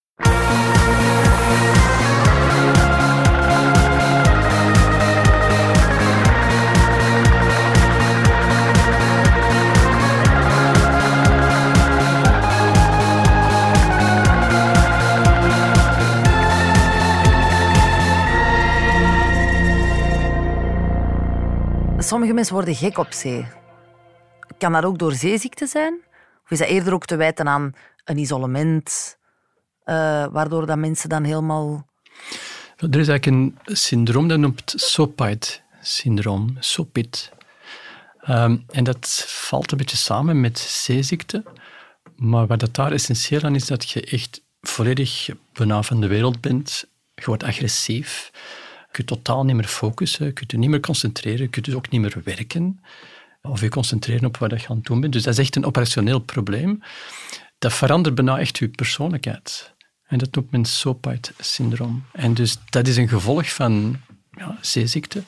Sommige 22.10 22.32
mensen 22.32 22.54
worden 22.54 22.74
gek 22.74 22.98
op 22.98 23.12
zee. 23.12 23.46
Kan 24.58 24.72
dat 24.72 24.84
ook 24.84 24.98
door 24.98 25.12
zeeziekte 25.12 25.66
zijn? 25.66 26.00
Of 26.44 26.50
is 26.50 26.58
dat 26.58 26.68
eerder 26.68 26.92
ook 26.92 27.04
te 27.04 27.16
wijten 27.16 27.48
aan 27.48 27.72
een 28.04 28.18
isolement, 28.18 29.18
waardoor 30.32 30.66
dat 30.66 30.78
mensen 30.78 31.08
dan 31.08 31.24
helemaal... 31.24 31.88
Er 32.76 32.98
is 32.98 33.08
eigenlijk 33.08 33.26
een 33.26 33.58
syndroom, 33.76 34.28
dat 34.28 34.38
noemt 34.38 34.72
SOPIT-syndroom, 34.76 36.56
SOPIT. 36.58 37.32
Um, 38.28 38.64
en 38.68 38.84
dat 38.84 39.24
valt 39.26 39.72
een 39.72 39.78
beetje 39.78 39.96
samen 39.96 40.40
met 40.40 40.58
zeeziekte. 40.58 41.44
Maar 42.16 42.46
wat 42.46 42.60
dat 42.60 42.74
daar 42.74 42.92
essentieel 42.92 43.42
aan 43.42 43.54
is, 43.54 43.66
dat 43.66 43.90
je 43.90 44.00
echt 44.00 44.42
volledig 44.60 45.28
bijna 45.52 45.82
van 45.82 46.00
de 46.00 46.06
wereld 46.06 46.40
bent. 46.40 46.84
Je 47.14 47.24
wordt 47.24 47.42
agressief. 47.42 48.30
Je 48.86 48.92
kunt 48.92 49.06
totaal 49.06 49.44
niet 49.44 49.56
meer 49.56 49.64
focussen. 49.64 50.26
Je 50.26 50.32
kunt 50.32 50.50
je 50.50 50.58
niet 50.58 50.70
meer 50.70 50.80
concentreren. 50.80 51.40
Je 51.40 51.48
kunt 51.48 51.64
dus 51.64 51.74
ook 51.74 51.90
niet 51.90 52.00
meer 52.00 52.20
werken. 52.24 52.80
Of 53.42 53.60
je 53.60 53.68
concentreren 53.68 54.24
op 54.24 54.36
wat 54.36 54.60
je 54.62 54.68
aan 54.68 54.76
het 54.76 54.84
doen 54.84 55.00
bent. 55.00 55.12
Dus 55.12 55.22
dat 55.22 55.32
is 55.32 55.38
echt 55.38 55.56
een 55.56 55.64
operationeel 55.64 56.18
probleem. 56.18 56.82
Dat 57.60 57.72
verandert 57.72 58.14
bijna 58.14 58.38
echt 58.38 58.58
je 58.58 58.68
persoonlijkheid. 58.68 59.74
En 60.06 60.18
dat 60.18 60.34
noemt 60.34 60.50
men 60.50 60.64
SOPIT-syndroom. 60.64 62.04
En 62.12 62.34
dus 62.34 62.56
dat 62.70 62.86
is 62.86 62.96
een 62.96 63.08
gevolg 63.08 63.52
van 63.52 64.00
ja, 64.30 64.58
zeeziekte. 64.60 65.22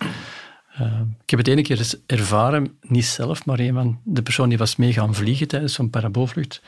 Uh, 0.81 1.01
ik 1.23 1.31
heb 1.31 1.39
het 1.39 1.49
ene 1.49 1.63
keer 1.63 1.95
ervaren, 2.07 2.79
niet 2.81 3.05
zelf, 3.05 3.45
maar 3.45 3.59
een 3.59 4.01
de 4.05 4.23
persoon 4.23 4.49
die 4.49 4.59
was 4.59 4.77
mee 4.77 4.93
gaan 4.93 5.15
vliegen 5.15 5.49
tijdens 5.49 5.73
zo'n 5.73 5.91
paraboolvlucht, 5.91 6.63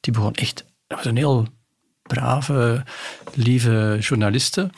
die 0.00 0.12
begon 0.12 0.34
echt... 0.34 0.64
Dat 0.86 0.98
was 0.98 1.06
een 1.06 1.16
heel 1.16 1.48
brave, 2.02 2.84
lieve 3.34 3.96
journaliste. 4.00 4.70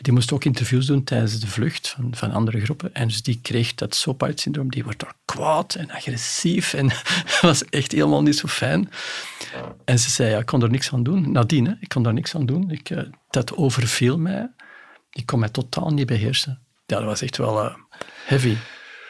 Die 0.00 0.12
moest 0.12 0.32
ook 0.32 0.44
interviews 0.44 0.86
doen 0.86 1.04
tijdens 1.04 1.40
de 1.40 1.46
vlucht 1.46 1.88
van, 1.88 2.14
van 2.14 2.32
andere 2.32 2.60
groepen. 2.60 2.94
En 2.94 3.08
dus 3.08 3.22
die 3.22 3.38
kreeg 3.42 3.74
dat 3.74 3.94
SOPIT-syndroom. 3.94 4.70
Die 4.70 4.84
wordt 4.84 5.00
daar 5.00 5.14
kwaad 5.24 5.74
en 5.74 5.90
agressief. 5.90 6.74
En 6.74 6.88
dat 6.88 7.40
was 7.40 7.64
echt 7.64 7.92
helemaal 7.92 8.22
niet 8.22 8.36
zo 8.36 8.48
fijn. 8.48 8.90
En 9.84 9.98
ze 9.98 10.10
zei, 10.10 10.30
ja, 10.30 10.38
ik 10.38 10.46
kon 10.46 10.62
er 10.62 10.70
niks 10.70 10.92
aan 10.92 11.02
doen. 11.02 11.32
Nadien, 11.32 11.76
ik 11.80 11.88
kon 11.88 12.02
daar 12.02 12.12
niks 12.12 12.34
aan 12.34 12.46
doen. 12.46 12.70
Ik, 12.70 12.90
uh, 12.90 13.02
dat 13.30 13.56
overviel 13.56 14.18
mij. 14.18 14.50
Ik 15.10 15.26
kon 15.26 15.38
mij 15.38 15.48
totaal 15.48 15.90
niet 15.90 16.06
beheersen. 16.06 16.60
Ja, 16.86 16.96
dat 16.96 17.04
was 17.04 17.22
echt 17.22 17.36
wel 17.36 17.64
uh, 17.64 17.74
heavy. 18.24 18.56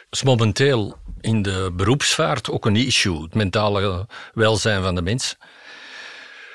is 0.09 0.23
momenteel 0.23 0.97
in 1.21 1.41
de 1.41 1.71
beroepsvaart 1.75 2.49
ook 2.49 2.65
een 2.65 2.75
issue. 2.75 3.21
Het 3.21 3.33
mentale 3.33 4.07
welzijn 4.33 4.81
van 4.83 4.95
de 4.95 5.01
mens. 5.01 5.37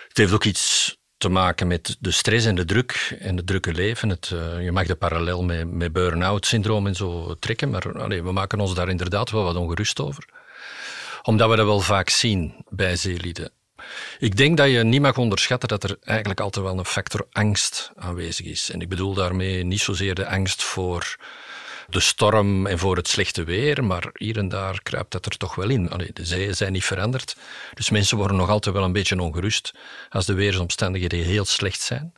Het 0.08 0.16
heeft 0.16 0.32
ook 0.32 0.44
iets 0.44 0.96
te 1.24 1.30
maken 1.30 1.66
met 1.66 1.96
de 2.00 2.10
stress 2.10 2.46
en 2.46 2.54
de 2.54 2.64
druk 2.64 3.16
en 3.20 3.36
het 3.36 3.46
drukke 3.46 3.72
leven. 3.72 4.08
Het, 4.08 4.30
uh, 4.34 4.64
je 4.64 4.72
mag 4.72 4.86
de 4.86 4.94
parallel 4.94 5.42
met, 5.42 5.70
met 5.70 5.92
burn-out 5.92 6.46
syndroom 6.46 6.86
en 6.86 6.94
zo 6.94 7.34
trekken, 7.38 7.70
maar 7.70 7.82
we 8.08 8.32
maken 8.32 8.60
ons 8.60 8.74
daar 8.74 8.88
inderdaad 8.88 9.30
wel 9.30 9.44
wat 9.44 9.56
ongerust 9.56 10.00
over. 10.00 10.24
Omdat 11.22 11.50
we 11.50 11.56
dat 11.56 11.66
wel 11.66 11.80
vaak 11.80 12.08
zien 12.08 12.64
bij 12.68 12.96
zeelieden. 12.96 13.50
Ik 14.18 14.36
denk 14.36 14.56
dat 14.56 14.70
je 14.70 14.84
niet 14.84 15.00
mag 15.00 15.18
onderschatten 15.18 15.68
dat 15.68 15.84
er 15.84 15.96
eigenlijk 16.00 16.40
altijd 16.40 16.64
wel 16.64 16.78
een 16.78 16.84
factor 16.84 17.26
angst 17.32 17.92
aanwezig 17.96 18.46
is. 18.46 18.70
En 18.70 18.80
ik 18.80 18.88
bedoel 18.88 19.14
daarmee 19.14 19.64
niet 19.64 19.80
zozeer 19.80 20.14
de 20.14 20.26
angst 20.26 20.62
voor 20.62 21.16
de 21.88 22.00
storm 22.00 22.66
en 22.66 22.78
voor 22.78 22.96
het 22.96 23.08
slechte 23.08 23.44
weer, 23.44 23.84
maar 23.84 24.10
hier 24.12 24.38
en 24.38 24.48
daar 24.48 24.82
kruipt 24.82 25.12
dat 25.12 25.26
er 25.26 25.36
toch 25.36 25.54
wel 25.54 25.68
in. 25.68 25.90
Allee, 25.90 26.10
de 26.12 26.24
zeeën 26.24 26.54
zijn 26.54 26.72
niet 26.72 26.84
veranderd, 26.84 27.36
dus 27.74 27.90
mensen 27.90 28.16
worden 28.16 28.36
nog 28.36 28.48
altijd 28.48 28.74
wel 28.74 28.84
een 28.84 28.92
beetje 28.92 29.20
ongerust 29.20 29.74
als 30.08 30.26
de 30.26 30.34
weersomstandigheden 30.34 31.24
heel 31.24 31.44
slecht 31.44 31.80
zijn. 31.80 32.12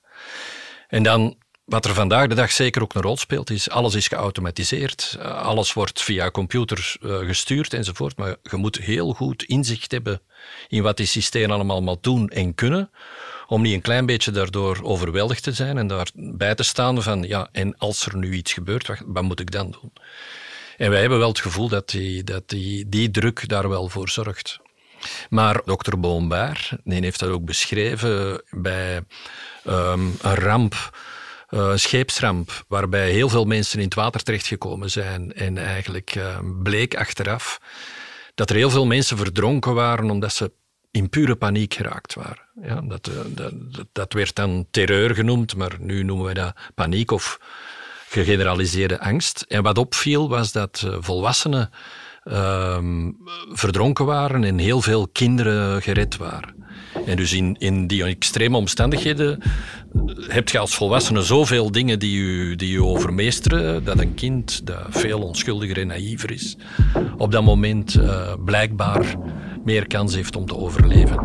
En 0.89 1.03
dan 1.03 1.37
wat 1.67 1.85
er 1.85 1.95
vandaag 1.95 2.27
de 2.27 2.35
dag 2.35 2.53
zeker 2.53 2.83
ook 2.83 2.95
een 2.95 3.03
rol 3.03 3.17
speelt, 3.17 3.51
is 3.51 3.71
alles 3.71 3.95
is 3.95 4.09
geautomatiseerd. 4.09 5.17
Alles 5.23 5.73
wordt 5.73 6.03
via 6.03 6.31
computers 6.31 6.99
eh, 7.03 7.19
gestuurd 7.19 7.75
enzovoort. 7.75 8.17
Maar 8.17 8.37
je 8.43 8.57
moet 8.57 8.77
heel 8.77 9.13
goed 9.13 9.43
inzicht 9.43 9.93
hebben 9.93 10.21
in 10.69 10.83
wat 10.83 10.97
die 10.97 11.07
systemen 11.07 11.71
allemaal 11.71 12.01
doen 12.01 12.29
en 12.29 12.55
kunnen. 12.55 12.91
Om 13.47 13.63
niet 13.63 13.75
een 13.75 13.81
klein 13.81 14.07
beetje 14.07 14.31
daardoor 14.31 14.81
overweldigd 14.83 15.43
te 15.43 15.53
zijn 15.53 15.79
en 15.79 15.87
daarbij 15.87 16.55
te 16.55 16.63
staan 16.63 17.03
van 17.03 17.23
ja, 17.23 17.49
en 17.53 17.79
als 17.79 18.07
er 18.07 18.17
nu 18.17 18.33
iets 18.33 18.53
gebeurt, 18.53 18.91
wat, 19.07 19.23
moet 19.23 19.41
ik 19.41 19.51
dan 19.51 19.71
doen? 19.71 19.93
En 20.77 20.91
wij 20.91 21.01
hebben 21.01 21.19
wel 21.19 21.29
het 21.29 21.41
gevoel 21.41 21.69
dat 21.69 21.89
die, 21.89 22.25
dat 22.25 22.49
die, 22.49 22.89
die 22.89 23.11
druk 23.11 23.49
daar 23.49 23.69
wel 23.69 23.89
voor 23.89 24.09
zorgt. 24.09 24.59
Maar 25.29 25.61
dokter 25.65 26.01
Boombaar 26.01 26.71
die 26.85 27.01
heeft 27.01 27.21
dat 27.21 27.31
ook 27.31 27.45
beschreven 27.45 28.43
bij 28.51 29.05
um, 29.67 30.17
een 30.21 30.35
ramp 30.35 30.99
uh, 31.51 31.73
scheepsramp, 31.75 32.65
waarbij 32.69 33.11
heel 33.11 33.29
veel 33.29 33.45
mensen 33.45 33.79
in 33.79 33.85
het 33.85 33.95
water 33.95 34.23
terechtgekomen 34.23 34.91
zijn. 34.91 35.33
En 35.33 35.59
eigenlijk 35.59 36.15
uh, 36.15 36.39
bleek 36.63 36.97
achteraf 36.97 37.61
dat 38.35 38.51
er 38.51 38.57
heel 38.57 38.71
veel 38.71 38.87
mensen 38.87 39.17
verdronken 39.17 39.75
waren 39.75 40.11
omdat 40.11 40.33
ze 40.33 40.53
in 40.97 41.09
pure 41.09 41.37
paniek 41.37 41.75
geraakt 41.75 42.15
waren. 42.15 42.43
Ja, 42.63 42.81
dat, 42.81 43.09
uh, 43.09 43.15
dat, 43.29 43.53
dat, 43.93 44.13
werd 44.13 44.35
dan 44.35 44.67
terreur 44.71 45.15
genoemd, 45.15 45.57
maar 45.57 45.77
nu 45.81 46.03
noemen 46.03 46.25
wij 46.25 46.35
dat 46.35 46.55
paniek 46.75 47.11
of 47.11 47.41
gegeneraliseerde 48.09 49.01
angst. 49.01 49.45
En 49.49 49.63
wat 49.63 49.79
opviel 49.79 50.29
was 50.29 50.53
dat 50.53 50.87
volwassenen 50.99 51.71
ehm, 52.25 53.11
verdronken 53.53 54.05
waren 54.05 54.45
en 54.45 54.59
heel 54.59 54.81
veel 54.81 55.09
kinderen 55.09 55.83
gered 55.83 56.17
waren. 56.17 56.55
En 57.07 57.17
dus 57.17 57.33
in, 57.33 57.57
in 57.59 57.87
die 57.87 58.05
extreme 58.05 58.57
omstandigheden 58.57 59.43
heb 60.21 60.49
je 60.49 60.59
als 60.59 60.75
volwassene 60.75 61.23
zoveel 61.23 61.71
dingen 61.71 61.99
die 61.99 62.23
je, 62.23 62.57
die 62.57 62.71
je 62.71 62.85
overmeesteren, 62.85 63.85
dat 63.85 63.99
een 63.99 64.15
kind 64.15 64.67
dat 64.67 64.87
veel 64.89 65.21
onschuldiger 65.21 65.79
en 65.79 65.87
naïver 65.87 66.31
is, 66.31 66.57
op 67.17 67.33
dat 67.33 67.43
moment 67.43 67.99
blijkbaar 68.45 69.17
meer 69.67 69.87
kans 69.87 70.15
heeft 70.15 70.37
om 70.37 70.47
te 70.47 70.57
overleven. 70.57 71.19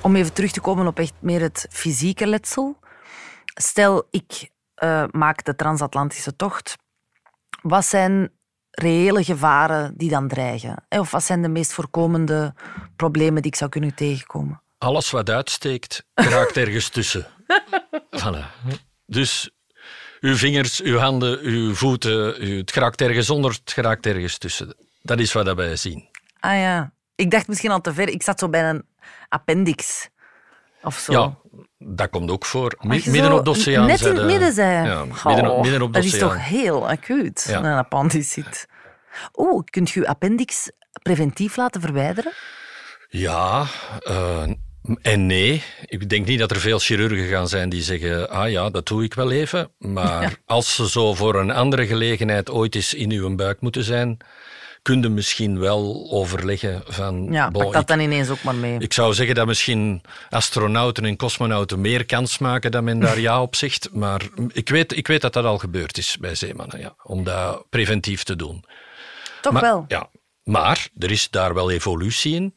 Om 0.00 0.16
even 0.16 0.32
terug 0.32 0.50
te 0.50 0.60
komen 0.60 0.86
op 0.86 0.98
echt 0.98 1.14
meer 1.18 1.40
het 1.40 1.66
fysieke 1.70 2.26
letsel. 2.26 2.78
Stel, 3.44 4.06
ik 4.10 4.50
uh, 4.84 5.04
maak 5.10 5.44
de 5.44 5.54
transatlantische 5.54 6.36
tocht. 6.36 6.76
Wat 7.62 7.84
zijn 7.84 8.30
reële 8.70 9.24
gevaren 9.24 9.94
die 9.96 10.10
dan 10.10 10.28
dreigen? 10.28 10.84
Of 10.88 11.10
wat 11.10 11.22
zijn 11.22 11.42
de 11.42 11.48
meest 11.48 11.72
voorkomende 11.72 12.54
problemen 12.96 13.42
die 13.42 13.50
ik 13.50 13.56
zou 13.56 13.70
kunnen 13.70 13.94
tegenkomen? 13.94 14.60
Alles 14.78 15.10
wat 15.10 15.30
uitsteekt, 15.30 16.04
raakt 16.14 16.56
ergens 16.56 16.88
tussen. 16.88 17.26
Voilà. 18.20 18.44
Dus 19.06 19.50
uw 20.20 20.36
vingers, 20.36 20.82
uw 20.82 20.98
handen, 20.98 21.38
uw 21.40 21.74
voeten, 21.74 22.56
het 22.56 22.72
geraakt 22.72 23.00
ergens 23.00 23.30
onder, 23.30 23.50
het 23.50 23.72
geraakt 23.72 24.06
ergens 24.06 24.38
tussen. 24.38 24.76
Dat 25.02 25.18
is 25.18 25.32
wat 25.32 25.54
wij 25.54 25.76
zien. 25.76 26.08
Ah 26.40 26.58
ja. 26.58 26.92
Ik 27.14 27.30
dacht 27.30 27.48
misschien 27.48 27.70
al 27.70 27.80
te 27.80 27.94
ver. 27.94 28.08
Ik 28.08 28.22
zat 28.22 28.38
zo 28.38 28.48
bij 28.48 28.68
een 28.68 28.86
appendix. 29.28 30.08
Of 30.82 30.98
zo. 30.98 31.12
Ja, 31.12 31.36
dat 31.78 32.10
komt 32.10 32.30
ook 32.30 32.44
voor. 32.44 32.76
midden 32.80 33.32
op 33.32 33.44
de 33.44 33.50
oceaan. 33.50 33.86
Net 33.86 34.00
in 34.00 34.16
het 34.16 34.24
midden 34.24 34.52
zijn. 34.52 34.86
Ja, 34.86 35.04
midden, 35.04 35.50
op, 35.50 35.62
midden 35.62 35.82
op 35.82 35.92
de 35.92 36.00
dat 36.00 36.12
is 36.12 36.18
toch 36.18 36.46
heel 36.46 36.88
acuut, 36.88 37.46
ja. 37.48 37.58
een 37.58 37.78
appendicit. 37.78 38.66
Oeh, 39.34 39.64
kunt 39.64 39.90
je 39.90 40.00
je 40.00 40.08
appendix 40.08 40.70
preventief 41.02 41.56
laten 41.56 41.80
verwijderen? 41.80 42.32
Ja, 43.08 43.66
uh, 44.02 44.44
en 45.02 45.26
nee. 45.26 45.62
Ik 45.86 46.08
denk 46.08 46.26
niet 46.26 46.38
dat 46.38 46.50
er 46.50 46.60
veel 46.60 46.78
chirurgen 46.78 47.28
gaan 47.28 47.48
zijn 47.48 47.68
die 47.68 47.82
zeggen: 47.82 48.30
Ah 48.30 48.50
ja, 48.50 48.70
dat 48.70 48.86
doe 48.86 49.04
ik 49.04 49.14
wel 49.14 49.30
even. 49.30 49.70
Maar 49.78 50.36
als 50.44 50.74
ze 50.74 50.88
zo 50.88 51.14
voor 51.14 51.34
een 51.34 51.50
andere 51.50 51.86
gelegenheid 51.86 52.50
ooit 52.50 52.74
eens 52.74 52.94
in 52.94 53.10
uw 53.10 53.34
buik 53.34 53.60
moeten 53.60 53.84
zijn, 53.84 54.18
kun 54.86 55.02
je 55.02 55.08
misschien 55.08 55.58
wel 55.58 56.08
overleggen 56.10 56.82
van... 56.86 57.28
Ja, 57.30 57.50
pak 57.50 57.72
dat 57.72 57.86
dan 57.86 58.00
ineens 58.00 58.28
ook 58.28 58.42
maar 58.42 58.54
mee. 58.54 58.78
Ik 58.78 58.92
zou 58.92 59.14
zeggen 59.14 59.34
dat 59.34 59.46
misschien 59.46 60.02
astronauten 60.30 61.04
en 61.04 61.16
cosmonauten 61.16 61.80
meer 61.80 62.04
kans 62.04 62.38
maken 62.38 62.70
dan 62.70 62.84
men 62.84 63.00
daar 63.00 63.20
ja 63.28 63.42
op 63.42 63.56
zegt. 63.56 63.88
Maar 63.92 64.22
ik 64.52 64.68
weet, 64.68 64.96
ik 64.96 65.06
weet 65.06 65.20
dat 65.20 65.32
dat 65.32 65.44
al 65.44 65.58
gebeurd 65.58 65.98
is 65.98 66.16
bij 66.20 66.34
zeemannen, 66.34 66.80
ja, 66.80 66.94
om 67.02 67.24
dat 67.24 67.64
preventief 67.70 68.22
te 68.22 68.36
doen. 68.36 68.64
Toch 69.40 69.60
wel? 69.60 69.84
Ja, 69.88 70.08
maar 70.42 70.88
er 70.98 71.10
is 71.10 71.30
daar 71.30 71.54
wel 71.54 71.70
evolutie 71.70 72.34
in. 72.34 72.54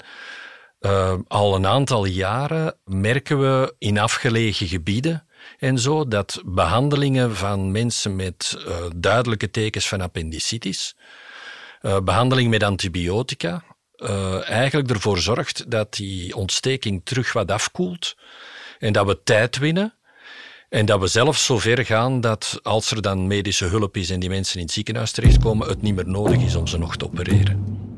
Uh, 0.80 1.14
al 1.28 1.56
een 1.56 1.68
aantal 1.68 2.06
jaren 2.06 2.76
merken 2.86 3.40
we 3.40 3.76
in 3.78 4.00
afgelegen 4.00 4.68
gebieden 4.68 5.28
en 5.58 5.80
zo 5.80 6.08
dat 6.08 6.42
behandelingen 6.46 7.36
van 7.36 7.72
mensen 7.72 8.16
met 8.16 8.56
uh, 8.58 8.76
duidelijke 8.96 9.52
tekens 9.52 9.88
van 9.88 10.02
appendicitis 10.02 10.96
uh, 11.82 12.00
behandeling 12.00 12.50
met 12.50 12.64
antibiotica 12.64 13.64
uh, 14.00 14.50
eigenlijk 14.50 14.90
ervoor 14.90 15.18
zorgt 15.18 15.72
dat 15.72 15.94
die 15.94 16.36
ontsteking 16.36 17.02
terug 17.04 17.34
wat 17.34 17.52
afkoelt 17.52 18.16
en 18.80 18.94
dat 18.94 19.06
we 19.06 19.24
tijd 19.24 19.58
winnen. 19.58 19.94
En 20.70 20.86
dat 20.86 21.00
we 21.00 21.08
zelfs 21.08 21.46
zo 21.46 21.58
ver 21.58 21.86
gaan 21.86 22.22
dat 22.22 22.60
als 22.64 22.92
er 22.92 23.02
dan 23.02 23.28
medische 23.28 23.66
hulp 23.66 23.98
is 23.98 24.10
en 24.10 24.20
die 24.20 24.30
mensen 24.30 24.56
in 24.56 24.66
het 24.66 24.72
ziekenhuis 24.72 25.12
terechtkomen, 25.12 25.68
het 25.68 25.82
niet 25.82 25.96
meer 25.96 26.08
nodig 26.08 26.42
is 26.42 26.56
om 26.56 26.68
ze 26.68 26.78
nog 26.78 26.98
te 26.98 27.06
opereren. 27.06 27.89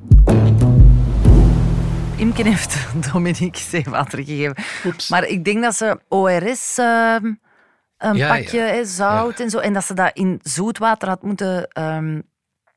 Imken 2.22 2.46
heeft 2.46 2.76
Dominique 3.12 3.60
zeewater 3.60 4.24
gegeven. 4.24 4.56
Maar 5.10 5.28
ik 5.28 5.46
denk 5.46 5.62
dat 5.62 5.76
ze 5.76 6.00
ORS 6.08 6.78
uh, 6.78 7.16
ehm, 7.16 7.26
een 7.98 8.28
pakje, 8.28 8.82
zout 8.86 9.40
en 9.40 9.50
zo, 9.50 9.58
en 9.58 9.74
dat 9.74 9.86
ze 9.86 9.94
dat 9.94 10.12
in 10.14 10.40
zoetwater 10.44 11.08
had 11.08 11.22
moeten 11.22 11.68
um, 11.80 12.24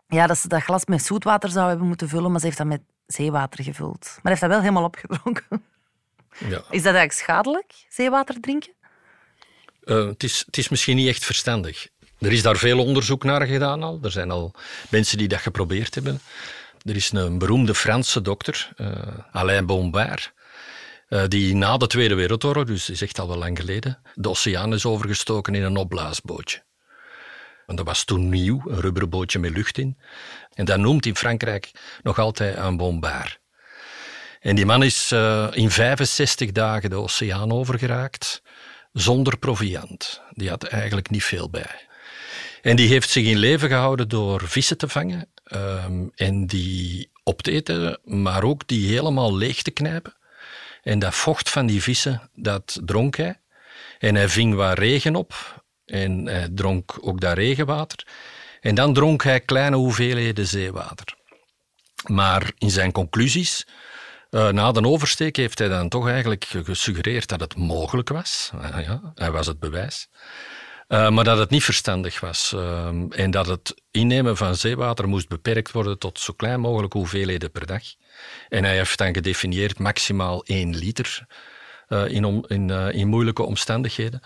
ja, 0.09 0.26
dat 0.26 0.38
ze 0.38 0.48
dat 0.48 0.62
glas 0.62 0.85
met 0.85 1.02
zoetwater 1.02 1.50
zou 1.50 1.68
hebben 1.68 1.87
moeten 1.87 2.09
vullen, 2.09 2.30
maar 2.30 2.40
ze 2.40 2.46
heeft 2.46 2.59
dat 2.59 2.66
met 2.66 2.80
zeewater 3.07 3.64
gevuld. 3.64 4.18
Maar 4.22 4.33
heeft 4.33 4.40
dat 4.40 4.50
wel 4.50 4.61
helemaal 4.61 4.85
opgedronken. 4.85 5.64
Ja. 6.38 6.57
Is 6.57 6.83
dat 6.83 6.94
eigenlijk 6.94 7.12
schadelijk, 7.12 7.72
zeewater 7.88 8.40
drinken? 8.40 8.72
Uh, 9.85 10.07
het, 10.07 10.22
is, 10.22 10.42
het 10.46 10.57
is 10.57 10.68
misschien 10.68 10.96
niet 10.96 11.09
echt 11.09 11.24
verstandig. 11.24 11.88
Er 12.18 12.33
is 12.33 12.42
daar 12.42 12.57
veel 12.57 12.78
onderzoek 12.78 13.24
naar 13.24 13.46
gedaan 13.46 13.83
al. 13.83 13.98
Er 14.02 14.11
zijn 14.11 14.30
al 14.30 14.54
mensen 14.88 15.18
die 15.18 15.28
dat 15.28 15.40
geprobeerd 15.40 15.94
hebben. 15.94 16.20
Er 16.85 16.97
is 16.97 17.12
een 17.12 17.38
beroemde 17.38 17.75
Franse 17.75 18.23
dokter, 18.23 18.73
uh, 18.77 18.88
Alain 19.33 19.66
Bombard, 19.66 20.33
uh, 21.09 21.23
die 21.29 21.55
na 21.55 21.77
de 21.77 21.87
Tweede 21.87 22.14
Wereldoorlog, 22.14 22.64
dus 22.64 22.90
is 22.90 23.03
echt 23.03 23.18
al 23.18 23.29
wel 23.29 23.37
lang 23.37 23.59
geleden, 23.59 23.99
de 24.14 24.29
oceaan 24.29 24.73
is 24.73 24.87
overgestoken 24.87 25.55
in 25.55 25.62
een 25.62 25.77
opblaasbootje. 25.77 26.62
Dat 27.66 27.87
was 27.87 28.05
toen 28.05 28.29
nieuw, 28.29 28.62
een 28.66 28.81
rubberen 28.81 29.09
bootje 29.09 29.38
met 29.38 29.51
lucht 29.51 29.79
in. 29.79 29.99
En 30.55 30.64
dat 30.64 30.79
noemt 30.79 31.07
in 31.07 31.16
Frankrijk 31.16 31.70
nog 32.03 32.18
altijd 32.18 32.57
een 32.57 32.77
bombard. 32.77 33.38
En 34.40 34.57
die 34.57 34.66
man 34.66 34.83
is 34.83 35.12
uh, 35.12 35.49
in 35.53 35.70
65 35.70 36.53
dagen 36.53 36.90
de 36.90 36.97
oceaan 36.97 37.53
overgeraakt, 37.53 38.42
zonder 38.92 39.38
proviand. 39.38 40.23
Die 40.31 40.49
had 40.49 40.64
eigenlijk 40.64 41.11
niet 41.11 41.25
veel 41.25 41.51
bij. 41.51 41.88
En 42.62 42.77
die 42.77 42.88
heeft 42.88 43.11
zich 43.11 43.27
in 43.27 43.37
leven 43.37 43.68
gehouden 43.68 44.09
door 44.09 44.49
vissen 44.49 44.79
te 44.79 44.88
vangen 44.88 45.29
ehm, 45.44 46.07
en 46.14 46.46
die 46.46 47.11
op 47.22 47.42
te 47.42 47.50
eten, 47.50 47.98
maar 48.04 48.42
ook 48.42 48.68
die 48.68 48.88
helemaal 48.88 49.37
leeg 49.37 49.62
te 49.62 49.70
knijpen. 49.70 50.14
En 50.83 50.98
dat 50.98 51.14
vocht 51.14 51.50
van 51.50 51.66
die 51.66 51.83
vissen, 51.83 52.30
dat 52.35 52.80
dronk 52.85 53.16
hij. 53.16 53.40
En 53.98 54.14
hij 54.14 54.28
ving 54.28 54.54
wat 54.54 54.78
regen 54.78 55.16
op 55.16 55.62
en 55.87 56.26
hij 56.26 56.48
dronk 56.50 56.98
ook 57.00 57.20
dat 57.20 57.37
regenwater. 57.37 58.07
En 58.61 58.74
dan 58.74 58.94
dronk 58.94 59.22
hij 59.22 59.40
kleine 59.40 59.76
hoeveelheden 59.76 60.46
zeewater. 60.46 61.16
Maar 62.07 62.52
in 62.59 62.70
zijn 62.70 62.92
conclusies, 62.92 63.66
uh, 64.30 64.48
na 64.48 64.72
de 64.72 64.87
oversteek, 64.87 65.37
heeft 65.37 65.59
hij 65.59 65.68
dan 65.68 65.88
toch 65.88 66.09
eigenlijk 66.09 66.44
gesuggereerd 66.64 67.28
dat 67.28 67.40
het 67.40 67.57
mogelijk 67.57 68.09
was. 68.09 68.50
Uh, 68.54 68.85
ja, 68.87 69.12
hij 69.14 69.30
was 69.30 69.46
het 69.46 69.59
bewijs. 69.59 70.09
Uh, 70.88 71.11
maar 71.11 71.25
dat 71.25 71.38
het 71.38 71.51
niet 71.51 71.64
verstandig 71.64 72.20
was. 72.20 72.53
Ehm, 72.53 73.07
en 73.11 73.31
dat 73.31 73.47
het 73.47 73.75
innemen 73.90 74.37
van 74.37 74.57
zeewater 74.57 75.09
moest 75.09 75.29
beperkt 75.29 75.73
worden 75.73 75.99
tot 75.99 76.20
zo 76.20 76.33
klein 76.33 76.61
mogelijk 76.61 76.92
hoeveelheden 76.92 77.51
per 77.51 77.66
dag. 77.66 77.83
En 78.49 78.64
hij 78.64 78.77
heeft 78.77 78.99
dan 78.99 79.14
gedefinieerd 79.14 79.79
maximaal 79.79 80.44
1 80.44 80.77
liter 80.77 81.27
in, 81.88 82.44
in, 82.49 82.70
in 82.70 83.09
moeilijke 83.09 83.42
omstandigheden. 83.42 84.23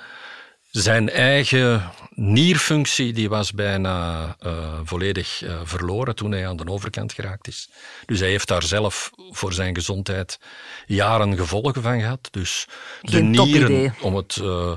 Zijn 0.71 1.11
eigen 1.11 1.91
nierfunctie 2.11 3.13
die 3.13 3.29
was 3.29 3.53
bijna 3.53 4.37
uh, 4.47 4.81
volledig 4.85 5.43
uh, 5.43 5.61
verloren 5.65 6.15
toen 6.15 6.33
hij 6.33 6.49
aan 6.49 6.57
de 6.57 6.71
overkant 6.71 7.13
geraakt 7.13 7.49
is. 7.49 7.71
Dus 8.07 8.21
hij 8.21 8.29
heeft 8.29 8.49
daar 8.49 8.63
zelf 8.63 9.11
voor 9.31 9.53
zijn 9.53 9.75
gezondheid 9.75 10.39
jaren 10.87 11.37
gevolgen 11.37 11.83
van 11.83 12.01
gehad. 12.01 12.29
Dus 12.31 12.67
Geen 13.03 13.33
de 13.33 13.43
nieren, 13.43 13.95
om 14.01 14.17
het 14.17 14.37
uh, 14.37 14.77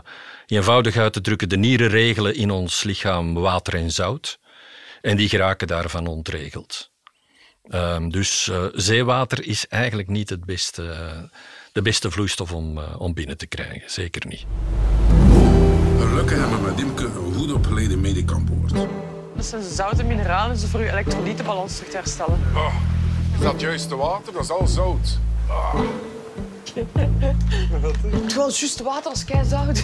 eenvoudig 0.58 0.98
uit 0.98 1.14
te 1.14 1.22
drukken, 1.22 1.50
de 1.50 1.58
nieren 1.58 1.90
regelen 1.90 2.36
in 2.36 2.52
ons 2.52 2.84
lichaam 2.84 3.34
water 3.34 3.76
en 3.76 3.92
zout. 3.92 4.40
En 5.02 5.18
die 5.18 5.30
geraken 5.30 5.68
daarvan 5.68 6.08
ontregeld. 6.08 6.92
Um, 7.70 8.12
dus 8.12 8.52
zeewater 8.74 9.48
is 9.48 9.68
eigenlijk 9.68 10.08
niet 10.08 10.30
het 10.30 10.46
beste, 10.46 10.84
de 11.72 11.82
beste 11.82 12.12
vloeistof 12.12 12.52
om, 12.52 12.80
om 12.80 13.14
binnen 13.14 13.38
te 13.38 13.48
krijgen. 13.48 13.92
Zeker 13.92 14.28
niet. 14.28 14.46
Gelukkig 16.00 16.38
hebben 16.38 16.58
we 16.58 16.66
met 16.66 16.78
Dimke 16.78 17.06
een 17.06 17.34
goed 17.34 17.54
opgeleide 17.54 17.98
medicamp 17.98 18.50
hoort. 18.50 18.88
Dat 19.36 19.46
zijn 19.46 19.64
zoute 19.64 20.04
mineralen 20.04 20.60
dus 20.60 20.70
voor 20.70 20.80
je 20.80 20.90
elektrolytenbalans 20.90 21.76
terug 21.76 21.90
te 21.90 21.98
herstellen. 21.98 22.40
Oh, 22.56 22.76
is 23.34 23.40
dat 23.40 23.62
juist 23.62 23.90
de 23.90 23.96
water? 23.96 24.34
Dat 24.34 24.44
is 24.44 24.50
al 24.50 24.68
zout. 24.68 25.20
Oh. 25.50 25.80
Het 28.12 28.25
is 28.25 28.34
gewoon 28.34 28.51
juist 28.53 28.81
water 28.81 29.10
als 29.10 29.25
zout. 29.43 29.84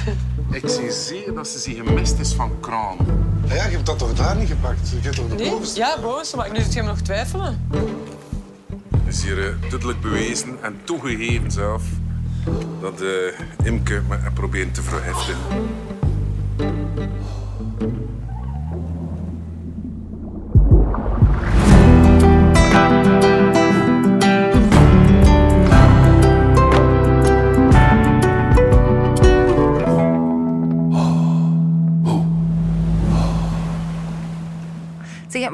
Ik 0.51 0.63
zie 0.69 0.91
zeer 0.91 1.33
dat 1.33 1.47
ze 1.47 1.59
zich 1.59 1.75
gemist 1.75 2.19
is 2.19 2.33
van 2.33 2.59
kraan. 2.59 2.97
Ja, 3.47 3.53
je 3.53 3.59
hebt 3.59 3.85
dat 3.85 3.97
toch 3.97 4.13
daar 4.13 4.35
niet 4.35 4.47
gepakt? 4.47 4.89
Je 4.89 4.99
hebt 5.01 5.15
toch 5.15 5.27
de 5.27 5.35
nee? 5.35 5.49
bovenste? 5.49 5.79
Ja, 5.79 5.97
bovenste, 6.01 6.35
maar 6.35 6.51
nu 6.51 6.61
zit 6.61 6.73
je 6.73 6.81
nog 6.81 7.01
twijfelen. 7.01 7.67
Het 9.05 9.15
is 9.15 9.23
hier 9.23 9.37
uh, 9.37 9.69
duidelijk 9.69 10.01
bewezen 10.01 10.57
en 10.61 10.79
toegegeven 10.83 11.51
zelf 11.51 11.83
dat 12.81 13.01
uh, 13.01 13.09
Imke 13.63 14.01
me 14.07 14.17
probeert 14.33 14.73
te 14.73 14.81
verheften. 14.81 15.35